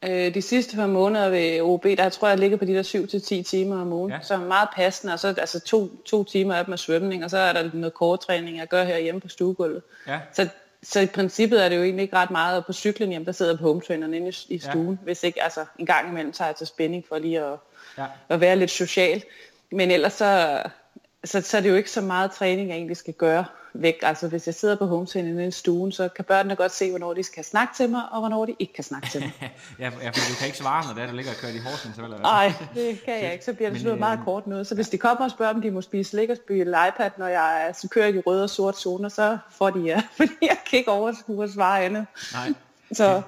[0.04, 3.40] Øh, de sidste par måneder ved OB, der tror jeg, jeg ligger på de der
[3.40, 4.12] 7-10 timer om ugen.
[4.12, 4.20] Ja.
[4.22, 7.54] Så meget passende, og så altså to, to timer af med svømning, og så er
[7.54, 9.82] der noget korttræning, jeg gør her hjemme på stuegulvet.
[10.08, 10.20] Ja.
[10.34, 10.48] Så,
[10.84, 12.66] så i princippet er det jo egentlig ikke ret meget.
[12.66, 15.04] på cyklen hjemme, der sidder jeg på hometraineren inde i, i stuen, ja.
[15.04, 17.58] hvis ikke altså en gang imellem tager jeg til spænding for lige at,
[17.98, 18.06] ja.
[18.30, 19.24] at være lidt social.
[19.72, 20.62] Men ellers så,
[21.26, 23.96] så, så er det jo ikke så meget træning, jeg egentlig skal gøre væk.
[24.02, 27.24] Altså hvis jeg sidder på hometræning i stuen, så kan børnene godt se, hvornår de
[27.24, 29.32] skal snakke til mig, og hvornår de ikke kan snakke til mig.
[29.80, 31.98] ja, for du kan ikke svare, når det er, du ligger og kører i Horsens,
[31.98, 33.46] eller Nej, det kan jeg ikke.
[33.46, 34.68] Så bliver det sådan meget øh, kort noget.
[34.68, 37.28] Så hvis de kommer og spørger, om de må spise slik og spille iPad, når
[37.28, 40.02] jeg så kører i de røde og sorte zoner, så får de ja.
[40.18, 42.06] Fordi jeg kan ikke overskue at svare andet.
[42.34, 42.54] Nej.
[42.92, 43.22] Så,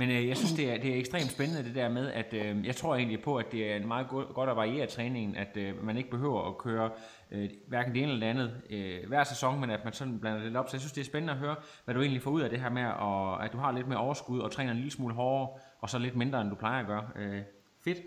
[0.00, 2.66] men øh, jeg synes, det er, det er ekstremt spændende det der med, at øh,
[2.66, 5.56] jeg tror egentlig på, at det er en meget go- godt at variere træningen, at
[5.56, 6.90] øh, man ikke behøver at køre
[7.30, 10.42] øh, hverken det ene eller det andet øh, hver sæson, men at man sådan blander
[10.42, 10.68] det op.
[10.68, 12.60] Så jeg synes, det er spændende at høre, hvad du egentlig får ud af det
[12.60, 15.48] her med, og, at du har lidt mere overskud og træner en lille smule hårdere,
[15.80, 17.08] og så lidt mindre, end du plejer at gøre.
[17.16, 17.42] Øh,
[17.84, 17.98] fedt.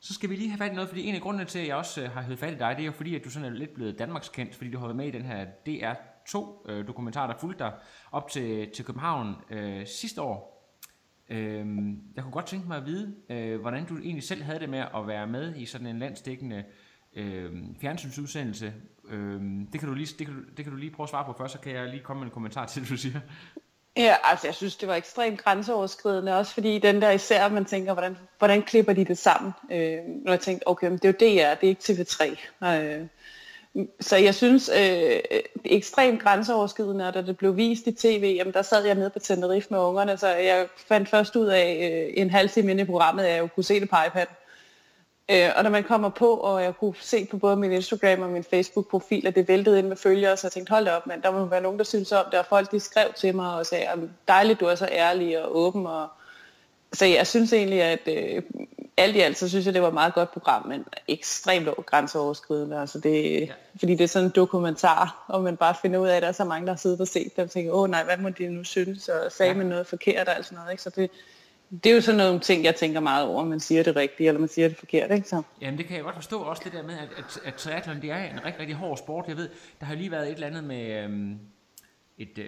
[0.00, 1.76] Så skal vi lige have fat i noget, fordi en af grundene til, at jeg
[1.76, 3.58] også øh, har hørt fat i dig, det er jo fordi, at du sådan er
[3.58, 7.64] lidt blevet Danmarkskendt, fordi du har været med i den her DR2-dokumentar, øh, der fulgte
[7.64, 7.72] dig
[8.12, 10.59] op til, til København øh, sidste år.
[11.30, 11.66] Øh,
[12.16, 14.84] jeg kunne godt tænke mig at vide, øh, hvordan du egentlig selv havde det med
[14.96, 16.64] at være med i sådan en landstækkende
[17.16, 18.74] øh, fjernsynsudsendelse.
[19.10, 19.40] Øh,
[19.72, 21.34] det, kan du lige, det, kan du, det kan du lige prøve at svare på
[21.38, 23.20] først, så kan jeg lige komme med en kommentar til du siger.
[23.96, 27.92] Ja, altså jeg synes, det var ekstremt grænseoverskridende, også fordi den der især, man tænker,
[27.92, 29.52] hvordan, hvordan klipper de det sammen?
[29.72, 32.24] Øh, når jeg tænkte, okay, men det er jo DR, det er ikke TV3.
[32.66, 33.06] Øh,
[34.00, 38.34] så jeg synes, øh, det er ekstremt grænseoverskridende, og da det blev vist i tv,
[38.38, 41.90] jamen der sad jeg nede på Tenerife med ungerne, så jeg fandt først ud af
[41.92, 44.26] øh, en halv time inde i programmet, at jeg jo kunne se det på iPad.
[45.30, 48.30] Øh, og når man kommer på, og jeg kunne se på både min Instagram og
[48.30, 51.22] min Facebook-profil, at det væltede ind med følgere, så jeg tænkte, hold da op, men
[51.22, 53.66] der må være nogen, der synes om det, og folk de skrev til mig og
[53.66, 53.86] sagde,
[54.28, 56.08] dejligt, du er så ærlig og åben, og
[56.92, 58.42] så jeg synes egentlig, at øh,
[58.96, 62.80] alt i alt, så synes jeg, det var et meget godt program, men ekstremt grænseoverskridende.
[62.80, 63.52] Altså det, ja.
[63.78, 66.32] Fordi det er sådan en dokumentar, og man bare finder ud af, at der er
[66.32, 68.48] så mange, der har siddet og set det, og tænker, åh nej, hvad må de
[68.48, 69.58] nu synes, og sagde ja.
[69.58, 70.70] man noget forkert og alt sådan noget.
[70.70, 70.82] Ikke?
[70.82, 71.10] Så det,
[71.84, 74.40] det er jo sådan nogle ting, jeg tænker meget over, man siger det rigtige, eller
[74.40, 75.42] man siger det forkert, ikke så?
[75.60, 78.10] Jamen det kan jeg godt forstå, også det der med, at, at, at triathlon, det
[78.10, 79.24] er en rigtig, rigtig hård sport.
[79.28, 79.48] Jeg ved,
[79.80, 81.38] der har lige været et eller andet med, øhm,
[82.20, 82.46] et, øh,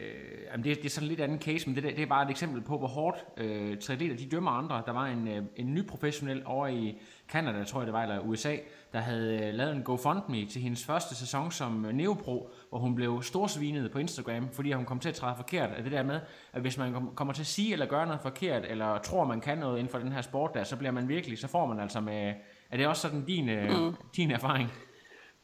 [0.51, 2.31] jamen det, det er sådan en lidt anden case, men det, det er bare et
[2.31, 4.83] eksempel på, hvor hårdt øh, triatleter de dømmer andre.
[4.87, 8.21] Der var en, øh, en ny professionel over i Canada, tror jeg det var, eller
[8.21, 8.57] USA,
[8.93, 12.95] der havde øh, lavet en GoFundMe til hendes første sæson som øh, neopro, hvor hun
[12.95, 16.21] blev storsvinet på Instagram, fordi hun kom til at træde forkert af det der med,
[16.53, 19.59] at hvis man kommer til at sige eller gøre noget forkert, eller tror man kan
[19.59, 22.01] noget inden for den her sport der, så bliver man virkelig, så får man altså
[22.01, 22.35] med,
[22.71, 23.95] er det også sådan din, øh, mm.
[24.17, 24.73] din erfaring?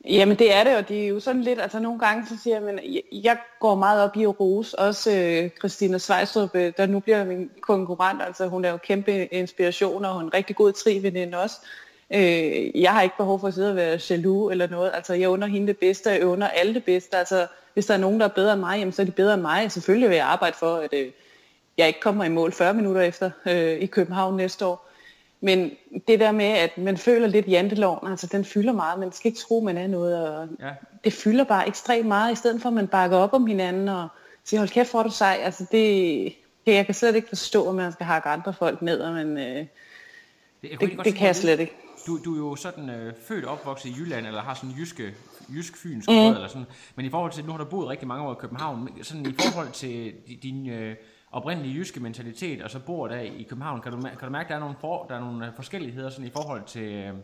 [0.05, 2.57] Jamen det er det, og det er jo sådan lidt, altså nogle gange så siger
[2.57, 6.73] jeg, men jeg, jeg går meget op i at rose, også øh, Christina Svejstrup, øh,
[6.77, 10.35] der nu bliver min konkurrent, altså hun er jo kæmpe inspiration, og hun er en
[10.35, 11.57] rigtig god triveninde også.
[12.11, 15.29] Øh, jeg har ikke behov for at sidde og være jaloux eller noget, altså jeg
[15.29, 18.27] under hende det bedste, jeg under alle det bedste, altså hvis der er nogen, der
[18.27, 19.73] er bedre end mig, jamen, så er de bedre end mig.
[19.73, 21.11] Selvfølgelig vil jeg arbejde for, at øh,
[21.79, 24.88] jeg ikke kommer i mål 40 minutter efter øh, i København næste år.
[25.41, 25.71] Men
[26.09, 29.41] det der med, at man føler lidt janteloven, altså den fylder meget, man skal ikke
[29.41, 30.71] tro, man er noget, og ja.
[31.05, 34.09] det fylder bare ekstremt meget, i stedet for at man bakker op om hinanden, og
[34.45, 36.35] siger, hold kæft, hvor du sej, altså det,
[36.67, 39.67] jeg kan slet ikke forstå, at man skal hakke andre folk ned, men øh,
[40.63, 41.77] det, det, det kan jeg slet ikke.
[42.07, 45.15] du, du er jo sådan øh, født og opvokset i Jylland, eller har sådan jyske,
[45.49, 46.17] jysk-fynsk mm.
[46.17, 46.67] eller sådan.
[46.97, 49.35] Men i forhold til, nu har du boet rigtig mange år i København, sådan i
[49.43, 50.97] forhold til din øh,
[51.33, 54.49] oprindelige jyske mentalitet, og så bor der i København, kan du, kan du mærke, at
[54.49, 56.93] der er nogle, for, der er nogle øh, forskelligheder sådan i forhold til...
[56.93, 57.15] Øh,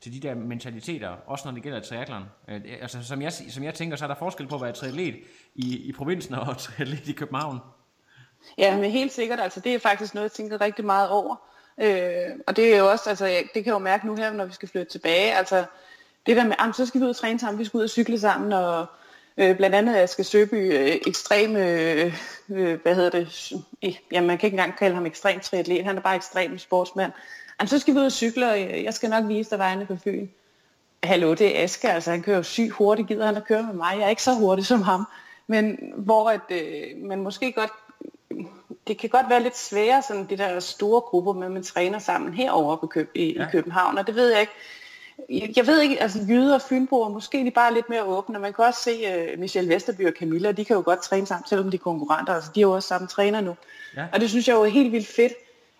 [0.00, 2.24] til de der mentaliteter, også når det gælder triathlon.
[2.48, 5.16] Øh, altså, som, jeg, som jeg tænker, så er der forskel på at være triatlet
[5.54, 7.58] i, i provinsen og triatlet i København.
[8.58, 9.40] Ja, men helt sikkert.
[9.40, 11.36] Altså, det er faktisk noget, jeg tænker rigtig meget over.
[11.80, 14.44] Øh, og det er jo også, altså, det kan jeg jo mærke nu her, når
[14.44, 15.34] vi skal flytte tilbage.
[15.34, 15.64] Altså,
[16.26, 18.18] det der med, så skal vi ud og træne sammen, vi skal ud og cykle
[18.18, 18.86] sammen, og
[19.38, 22.14] øh, blandt andet at skal Søby øh, ekstrem, øh,
[22.50, 23.52] øh, hvad hedder det,
[23.84, 27.12] øh, ja, man kan ikke engang kalde ham ekstrem triatlet, han er bare ekstrem sportsmand.
[27.58, 29.96] Altså, så skal vi ud og cykle, og jeg skal nok vise dig vejene på
[30.04, 30.28] Fyn.
[31.02, 33.74] Hallo, det er Aske, altså han kører jo sygt hurtigt, gider han at køre med
[33.74, 33.94] mig.
[33.98, 35.04] Jeg er ikke så hurtig som ham.
[35.46, 37.70] Men hvor at, øh, man måske godt,
[38.86, 42.34] det kan godt være lidt sværere, sådan de der store grupper, med man træner sammen
[42.34, 43.42] herover på Køb, i, ja.
[43.42, 44.52] i København, og det ved jeg ikke.
[45.30, 48.38] Jeg, jeg ved ikke, altså jyder og fynboer, måske de bare lidt mere åbne.
[48.38, 51.46] Man kan også se uh, Michelle Vesterby og Camilla, de kan jo godt træne sammen,
[51.48, 52.34] selvom de er konkurrenter.
[52.34, 53.56] Altså, de er jo også sammen træner nu.
[53.96, 54.06] Ja.
[54.12, 55.32] Og det synes jeg jo er helt vildt fedt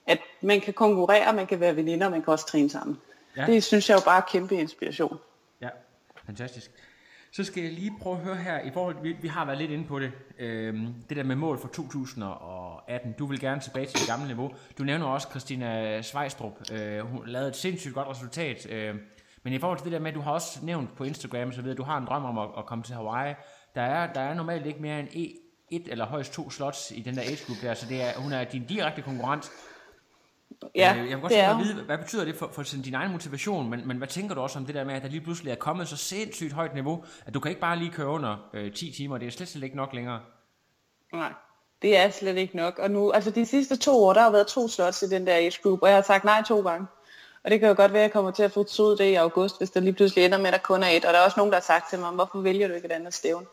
[0.09, 2.99] at man kan konkurrere, man kan være veninder, og man kan også træne sammen.
[3.37, 3.47] Ja.
[3.47, 5.19] Det synes jeg jo bare er kæmpe inspiration.
[5.61, 5.69] Ja,
[6.27, 6.71] fantastisk.
[7.33, 9.71] Så skal jeg lige prøve at høre her, i forhold vi, vi har været lidt
[9.71, 13.13] inde på det, øhm, det der med mål for 2018.
[13.19, 14.51] Du vil gerne tilbage til det gamle niveau.
[14.79, 16.73] Du nævner også Christina Svejstrup.
[16.73, 18.71] Øh, hun lavede et sindssygt godt resultat.
[18.71, 18.95] Øh,
[19.49, 21.75] men i forhold til det der med, du har også nævnt på Instagram, så ved
[21.75, 23.35] du har en drøm om at, at komme til Hawaii.
[23.75, 25.09] Der er, der er normalt ikke mere end
[25.71, 28.33] et eller højst to slots i den der age group der, så det er, hun
[28.33, 29.51] er din direkte konkurrent.
[30.75, 31.59] Ja, øh, jeg vil godt det er.
[31.59, 34.59] vide, hvad betyder det for, for din egen motivation, men, men hvad tænker du også
[34.59, 37.35] om det der med, at der lige pludselig er kommet så sindssygt højt niveau, at
[37.35, 39.77] du kan ikke bare lige køre under øh, 10 timer, det er slet, slet ikke
[39.77, 40.21] nok længere.
[41.13, 41.33] Nej,
[41.83, 42.79] det er slet ikke nok.
[42.79, 45.35] Og nu, altså de sidste to år, der har været to slots i den der
[45.35, 46.87] age group, og jeg har sagt nej to gange.
[47.49, 48.65] Og det kan jo godt være, at jeg kommer til at få
[48.99, 51.05] det i august, hvis der lige pludselig ender med, at der kun er et.
[51.05, 52.93] Og der er også nogen, der har sagt til mig, hvorfor vælger du ikke et
[52.93, 53.47] andet stævn?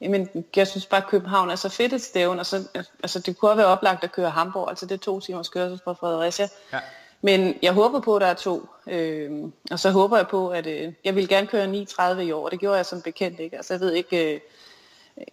[0.00, 2.68] Jamen, jeg synes bare, at København er så fedt et stævn, og så,
[3.02, 5.92] altså, det kunne være oplagt at køre Hamburg, altså det er to timers kørsel fra
[5.92, 6.48] Fredericia.
[6.72, 6.78] Ja.
[7.22, 9.30] Men jeg håber på, at der er to, øh,
[9.70, 12.50] og så håber jeg på, at øh, jeg vil gerne køre 9.30 i år, og
[12.50, 13.56] det gjorde jeg som bekendt ikke.
[13.56, 14.40] Altså jeg ved ikke, øh,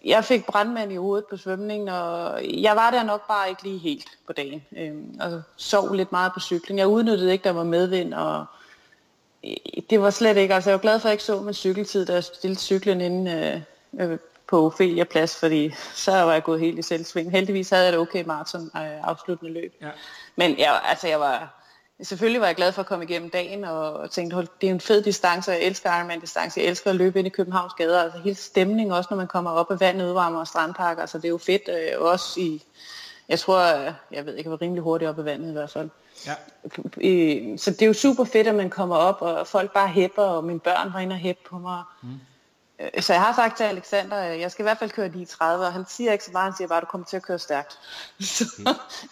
[0.04, 3.78] jeg fik brandmand i hovedet på svømningen, og jeg var der nok bare ikke lige
[3.78, 6.78] helt på dagen, øh, og sov lidt meget på cyklen.
[6.78, 8.44] Jeg udnyttede ikke, der var medvind, og
[9.44, 11.54] øh, det var slet ikke, altså jeg var glad for, at jeg ikke så med
[11.54, 13.60] cykeltid, da jeg stillede cyklen inden øh,
[14.00, 14.18] øh
[14.50, 17.30] på Ophelia Plads, fordi så var jeg gået helt i selvsving.
[17.30, 19.74] Heldigvis havde jeg et okay maraton øh, afsluttende løb.
[19.82, 19.90] Ja.
[20.36, 21.59] Men jeg, altså, jeg var,
[22.02, 25.02] selvfølgelig var jeg glad for at komme igennem dagen, og tænkte, det er en fed
[25.02, 26.60] distance, og jeg elsker Ironman-distance.
[26.60, 28.02] Jeg elsker at løbe ind i Københavns gader.
[28.02, 30.98] Altså hele stemningen, også når man kommer op af vand, udvarmer og strandpark.
[30.98, 32.64] Altså det er jo fedt, øh, også i,
[33.28, 33.60] jeg tror,
[34.10, 35.90] jeg ved ikke, jeg var rimelig hurtigt op af vandet i hvert fald.
[36.26, 36.34] Ja.
[37.56, 40.44] Så det er jo super fedt, at man kommer op, og folk bare hæpper, og
[40.44, 41.82] mine børn var inde og hæppe på mig.
[42.02, 42.08] Mm.
[42.80, 45.24] Øh, så jeg har sagt til Alexander, at jeg skal i hvert fald køre de
[45.24, 47.22] 30, og han siger ikke så meget, han siger bare, at du kommer til at
[47.22, 47.78] køre stærkt.
[48.20, 48.44] så,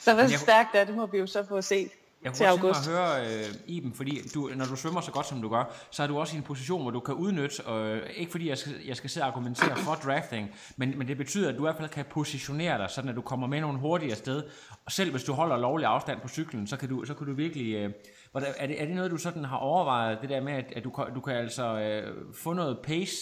[0.00, 1.90] så hvad stærkt er, det må vi jo så få se
[2.24, 2.88] jeg til august.
[2.88, 5.64] Jeg kunne høre, øh, Iben, fordi du, når du svømmer så godt, som du gør,
[5.90, 8.58] så er du også i en position, hvor du kan udnytte, øh, ikke fordi jeg
[8.58, 11.66] skal, jeg skal sidde og argumentere for drafting, men, men det betyder, at du i
[11.66, 14.42] hvert fald kan positionere dig, sådan at du kommer med nogle hurtigere sted,
[14.84, 17.34] og selv hvis du holder lovlig afstand på cyklen, så kan du, så kan du
[17.34, 17.74] virkelig...
[17.74, 17.90] Øh,
[18.34, 20.92] er, det, er det noget, du sådan har overvejet, det der med, at, at du,
[21.14, 23.16] du kan altså øh, få noget pace,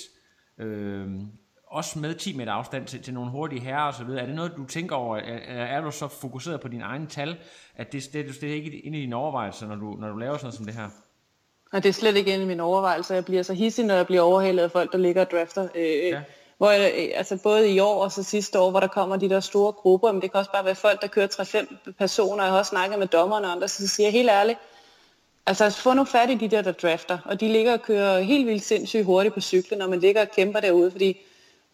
[0.59, 1.09] øh,
[1.66, 4.22] også med 10 meter afstand til, til nogle hurtige herrer og så videre.
[4.22, 5.16] Er det noget, du tænker over?
[5.16, 7.37] Er, er du så fokuseret på dine egne tal,
[7.76, 10.37] at det, det, det er ikke inde i dine overvejelser, når du, når du laver
[10.37, 10.88] sådan noget som det her?
[11.72, 13.14] Og det er slet ikke inde i mine overvejelser.
[13.14, 15.68] Jeg bliver så hissig, når jeg bliver overhældet af folk, der ligger og drafter.
[15.74, 16.22] Øh, ja.
[16.59, 19.29] Hvor jeg, øh, altså både i år og så sidste år, hvor der kommer de
[19.29, 22.42] der store grupper, men det kan også bare være folk, der kører 3-5 personer.
[22.42, 24.59] Jeg har også snakket med dommerne og andre, så siger jeg helt ærligt,
[25.48, 28.46] Altså få nu fat i de der, der drafter, og de ligger og kører helt
[28.46, 31.16] vildt sindssygt hurtigt på cyklen, når man ligger og kæmper derude, fordi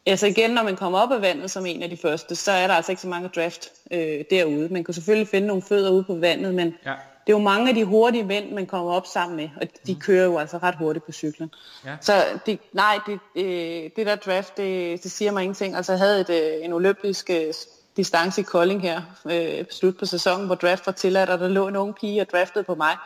[0.07, 2.67] altså igen, når man kommer op af vandet som en af de første, så er
[2.67, 4.69] der altså ikke så mange draft øh, derude.
[4.69, 6.91] Man kan selvfølgelig finde nogle fødder ude på vandet, men ja.
[7.27, 9.93] det er jo mange af de hurtige mænd, man kommer op sammen med, og de
[9.93, 10.01] mm.
[10.01, 11.51] kører jo altså ret hurtigt på cyklen.
[11.85, 11.97] Ja.
[12.01, 15.77] Så det, nej, det, øh, det der draft, det, det siger mig ingenting.
[15.77, 17.55] Altså jeg havde et, øh, en olympisk øh,
[17.97, 21.69] distance i Kolding her, øh, slut på sæsonen, hvor draft var tilladt, og der lå
[21.69, 22.97] en ung pige og draftede på mig.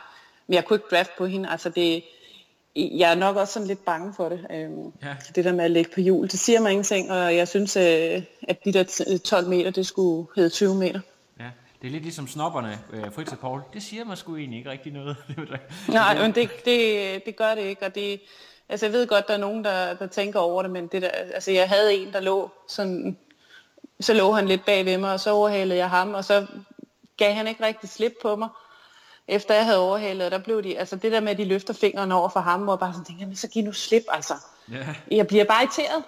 [0.47, 1.49] Men jeg kunne ikke draft på hende.
[1.49, 2.03] Altså det,
[2.77, 4.47] jeg er nok også sådan lidt bange for det.
[4.51, 5.15] Øhm, ja.
[5.35, 6.27] Det der med at lægge på hjul.
[6.27, 10.27] Det siger mig ingenting, og jeg synes, øh, at de der 12 meter, det skulle
[10.35, 10.99] hedde 20 meter.
[11.39, 11.49] Ja.
[11.81, 13.61] Det er lidt ligesom snopperne, øh, Fritz og Paul.
[13.73, 15.17] Det siger mig sgu egentlig ikke rigtig noget.
[15.87, 18.21] Nej, men det, det, det gør det ikke, og det,
[18.69, 21.09] altså jeg ved godt, der er nogen, der, der tænker over det, men det der,
[21.09, 23.17] altså jeg havde en, der lå sådan,
[23.99, 26.45] så lå han lidt bag ved mig, og så overhalede jeg ham, og så
[27.17, 28.49] gav han ikke rigtig slip på mig.
[29.27, 32.15] Efter jeg havde overhalet, der blev de, altså det der med, at de løfter fingrene
[32.15, 34.33] over for ham, og bare sådan tænker, så giv nu slip, altså.
[34.71, 34.77] Ja.
[35.11, 36.03] Jeg bliver bare irriteret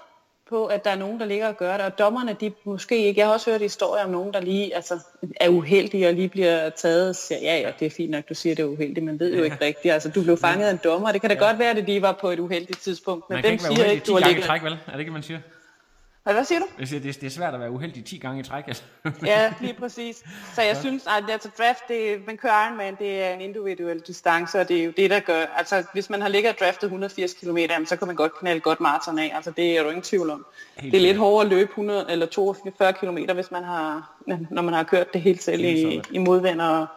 [0.49, 3.19] på, at der er nogen, der ligger og gør det, og dommerne, de måske ikke,
[3.19, 4.99] jeg har også hørt historier om nogen, der lige altså,
[5.35, 8.33] er uheldige og lige bliver taget og siger, ja, ja, det er fint nok, du
[8.33, 10.79] siger, det er uheldigt, men ved jo ikke rigtigt, altså du blev fanget af en
[10.83, 11.47] dommer, det kan da ja.
[11.47, 14.11] godt være, at de var på et uheldigt tidspunkt, men Man være siger ikke, 10
[14.11, 14.45] du har ligget...
[14.45, 14.77] træk, vel?
[14.87, 15.39] Er det ikke, man siger?
[16.23, 16.65] Hvad siger du?
[16.79, 18.63] Jeg siger, det, er, det er svært at være uheldig 10 gange i træk.
[18.67, 18.83] Altså.
[19.25, 20.23] Ja, lige præcis.
[20.55, 24.59] Så jeg synes, at altså draft, det, man kører Ironman, det er en individuel distance,
[24.59, 27.33] og det er jo det, der gør, altså hvis man har ligget og draftet 180
[27.33, 30.29] km, så kan man godt knalde godt maraton af, altså det er du ingen tvivl
[30.29, 30.45] om.
[30.77, 34.11] Helt det er lidt hårdere at løbe 100 eller 42 km, hvis man har,
[34.49, 36.87] når man har kørt det helt selv i, i modvind og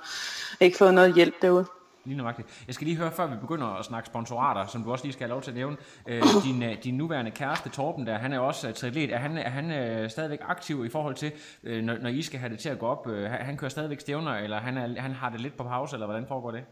[0.61, 1.67] ikke fået noget hjælp derude.
[2.05, 2.65] Lige nøjagtigt.
[2.67, 5.25] Jeg skal lige høre, før vi begynder at snakke sponsorater, som du også lige skal
[5.25, 5.77] have lov til at nævne.
[6.07, 9.13] Øh, din, øh, din nuværende kæreste, Torben, der, han er også triatlet.
[9.13, 11.33] Er han, er han øh, stadigvæk aktiv i forhold til,
[11.65, 13.09] øh, når, når I skal have det til at gå op?
[13.09, 16.07] Øh, han kører stadigvæk stævner, eller han, er, han har det lidt på pause, eller
[16.07, 16.65] hvordan foregår det?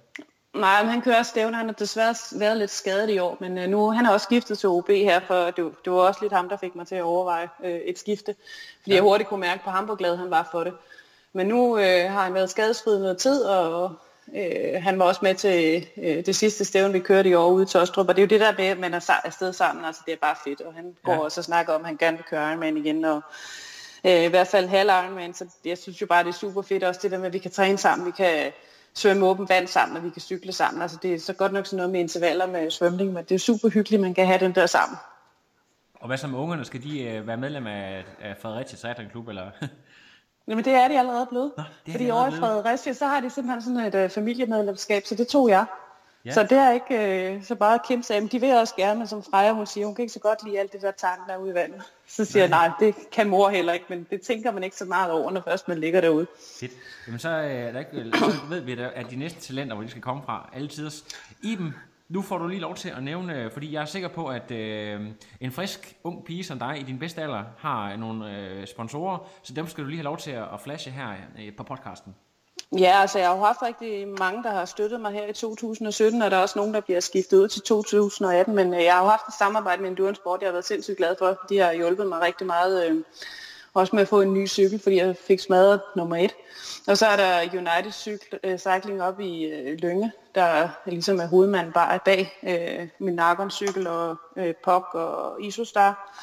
[0.54, 1.56] Nej, men han kører stævne.
[1.56, 4.58] Han har desværre været lidt skadet i år, men øh, nu han har også skiftet
[4.58, 7.02] til OB her, for det, det var også lidt ham, der fik mig til at
[7.02, 8.34] overveje øh, et skifte,
[8.80, 8.94] fordi ja.
[8.94, 10.72] jeg hurtigt kunne mærke på ham, hvor glad han var for det.
[11.32, 13.92] Men nu øh, har han været skadesfri noget tid, og
[14.36, 17.62] øh, han var også med til øh, det sidste stævne, vi kørte i år ude
[17.62, 20.02] i Tostrup, og det er jo det der med, at man er afsted sammen, altså
[20.06, 21.18] det er bare fedt, og han går Ja.
[21.18, 23.22] også og snakker om, at han gerne vil køre Ironman igen, og
[24.06, 26.84] øh, i hvert fald halv Ironman, så jeg synes jo bare, det er super fedt
[26.84, 28.52] også det der med, at vi kan træne sammen, vi kan
[28.94, 30.82] svømme åben vand sammen, og vi kan cykle sammen.
[30.82, 33.38] Altså det er så godt nok sådan noget med intervaller med svømning, men det er
[33.38, 34.98] super hyggeligt, man kan have den der sammen.
[35.94, 36.64] Og hvad så med ungerne?
[36.64, 39.50] Skal de øh, være medlem af, af Fredericia Triathlon Klub, eller?
[40.50, 41.52] Jamen det er de allerede blevet.
[41.56, 42.30] Nå, det er Fordi de over i.
[42.30, 45.64] Fredericia, så har de simpelthen sådan et uh, familiemedlemskab, så det tog jeg.
[46.24, 46.32] Ja.
[46.32, 49.08] Så det er ikke uh, så bare Kim sagde, men de vil også gerne, men
[49.08, 51.32] som Freja hun siger, hun kan ikke så godt lide alt det der tang der
[51.32, 51.82] er ude i vandet.
[52.08, 52.58] Så siger nej.
[52.58, 55.30] jeg, nej, det kan mor heller ikke, men det tænker man ikke så meget over,
[55.30, 56.26] når først man ligger derude.
[56.60, 56.72] Fedt.
[57.06, 59.90] Jamen så, øh, er der ikke, så ved vi, at de næste talenter, hvor de
[59.90, 61.04] skal komme fra, alle tiders.
[61.42, 61.74] Iben,
[62.10, 65.00] nu får du lige lov til at nævne, fordi jeg er sikker på, at øh,
[65.40, 69.52] en frisk, ung pige som dig i din bedste alder har nogle øh, sponsorer, så
[69.52, 72.14] dem skal du lige have lov til at, at flashe her øh, på podcasten.
[72.78, 76.22] Ja, altså jeg har jo haft rigtig mange, der har støttet mig her i 2017,
[76.22, 79.02] og der er også nogen, der bliver skiftet ud til 2018, men øh, jeg har
[79.02, 81.38] jo haft et samarbejde med Endurance Sport, jeg har været sindssygt glad for.
[81.48, 83.02] De har hjulpet mig rigtig meget, øh,
[83.74, 86.34] også med at få en ny cykel, fordi jeg fik smadret nummer et.
[86.88, 91.26] Og så er der United Cycle, øh, Cycling op i øh, Lønge, der ligesom er
[91.26, 96.16] hovedmanden bare bag øh, min Nargon-cykel og øh, POC og Isostar.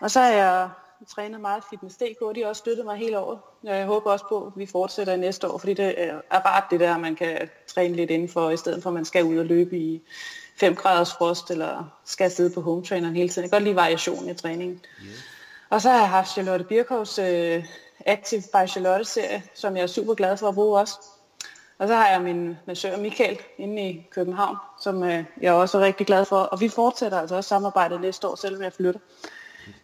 [0.00, 0.68] Og så har jeg
[1.08, 3.38] trænet meget Fitness.dk, de har også støttet mig hele året.
[3.64, 6.64] Jeg håber også på, at vi fortsætter i næste år, fordi det er bare rart
[6.70, 9.44] det der, man kan træne lidt indenfor, i stedet for at man skal ud og
[9.44, 10.02] løbe i
[10.56, 13.42] 5 graders frost, eller skal sidde på home traineren hele tiden.
[13.42, 14.80] Jeg kan godt lide variationen i træningen.
[15.70, 17.64] Og så har jeg haft Charlotte Birkovs øh,
[18.06, 20.94] Active by Charlotte-serie, som jeg er super glad for at bruge også.
[21.78, 25.82] Og så har jeg min massør Michael inde i København, som øh, jeg også er
[25.82, 26.36] rigtig glad for.
[26.36, 29.00] Og vi fortsætter altså også samarbejdet næste år, selvom jeg flytter.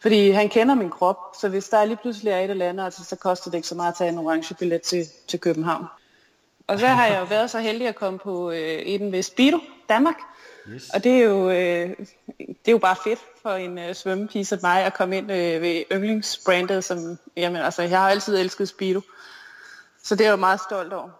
[0.02, 3.04] Fordi han kender min krop, så hvis der lige pludselig er et eller andet, altså,
[3.04, 5.84] så koster det ikke så meget at tage en orange billet til, til København.
[6.66, 9.58] Og så har jeg jo været så heldig at komme på øh, Eden ved Speedo,
[9.88, 10.16] Danmark.
[10.68, 10.90] Yes.
[10.94, 11.96] Og det er jo, øh,
[12.38, 15.62] det er jo bare fedt for en øh, svømmepige som mig at komme ind øh,
[15.62, 19.00] ved yndlingsbrandet, som, jamen altså, jeg har altid elsket Speedo.
[20.02, 21.10] Så det er jeg jo meget stolt over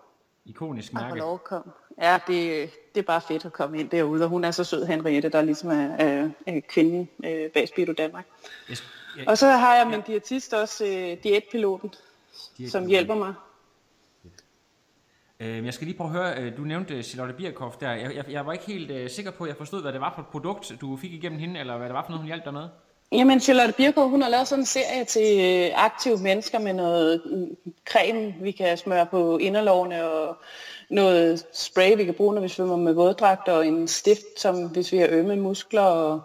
[0.47, 1.19] Ikonisk at mærke.
[1.19, 1.73] lov at komme.
[2.03, 4.85] Ja, det, det er bare fedt at komme ind derude, og hun er så sød,
[4.85, 8.25] Henriette, der ligesom er, er, er kvinden øh, bag Speedo Danmark.
[8.69, 8.77] Jeg,
[9.19, 12.89] jeg, Og så har jeg min diætist også, øh, diætpiloten, som Diætpiloten.
[12.89, 13.35] hjælper mig.
[15.41, 17.93] Øhm, jeg skal lige prøve at høre, øh, du nævnte øh, Charlotte Birkhoff der.
[17.93, 20.13] Jeg, jeg, jeg var ikke helt øh, sikker på, at jeg forstod, hvad det var
[20.15, 22.45] for et produkt, du fik igennem hende, eller hvad det var for noget, hun hjalp
[22.45, 22.69] dig med.
[23.13, 27.23] Jamen, Charlotte Birkhoff, hun har lavet sådan en serie til øh, aktive mennesker med noget
[27.25, 30.37] mm, creme, vi kan smøre på inderlovene, og
[30.91, 34.93] noget spray, vi kan bruge, når vi svømmer med våddragt, og en stift, som hvis
[34.93, 36.21] vi har ømme muskler, og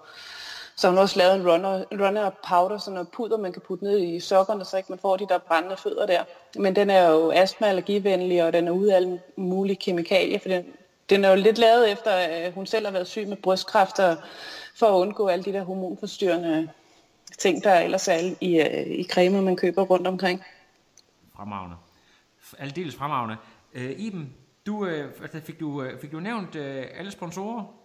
[0.80, 3.84] så har hun også lavet en runner, runner powder, sådan noget puder, man kan putte
[3.84, 6.24] ned i sokkerne, så ikke man får de der brændende fødder der.
[6.56, 10.66] Men den er jo astma-allergivenlig, og den er ude af alle mulige kemikalier, for den,
[11.10, 14.18] den er jo lidt lavet efter, at hun selv har været syg med brystkræft, og
[14.76, 16.70] for at undgå alle de der hormonforstyrrende
[17.38, 20.44] ting, der ellers er i, øh, i cremer, man køber rundt omkring.
[21.36, 21.76] Fremragende.
[22.60, 23.36] Aldeles fremragende.
[23.74, 24.34] Øh, Iben,
[24.66, 25.14] du, øh,
[25.44, 27.79] fik, du, øh, fik du nævnt øh, alle sponsorer?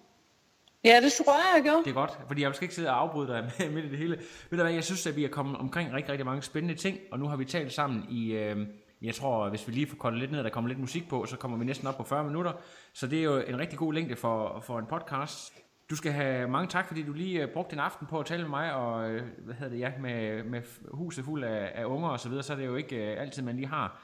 [0.84, 1.84] Ja, det tror jeg, jeg gjorde.
[1.84, 4.16] Det er godt, fordi jeg skal ikke sidde og afbryde dig midt i det hele.
[4.50, 6.98] Ved du hvad, jeg synes, at vi er kommet omkring rigtig, rigtig mange spændende ting,
[7.12, 8.66] og nu har vi talt sammen i, øh,
[9.02, 11.26] jeg tror, hvis vi lige får koldet lidt ned, og der kommer lidt musik på,
[11.26, 12.52] så kommer vi næsten op på 40 minutter.
[12.94, 15.52] Så det er jo en rigtig god længde for, for en podcast.
[15.90, 18.42] Du skal have mange tak, fordi du lige øh, brugte en aften på at tale
[18.42, 22.08] med mig, og øh, hvad hedder det, ja, med, med huset fuld af, af unger
[22.08, 24.02] og så videre, så er det jo ikke øh, altid, man lige har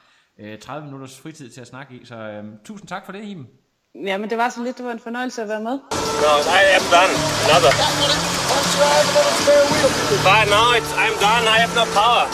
[0.61, 2.05] 30 minutters fritid til at snakke i.
[2.05, 3.47] Så øh, tusind tak for det, Iben.
[3.95, 5.79] Ja, men det var så lidt, det var en fornøjelse at være med.
[6.25, 7.13] No, I am done.
[7.47, 7.73] Another.
[10.27, 11.45] But no, it's, I'm done.
[11.55, 12.25] I have no power.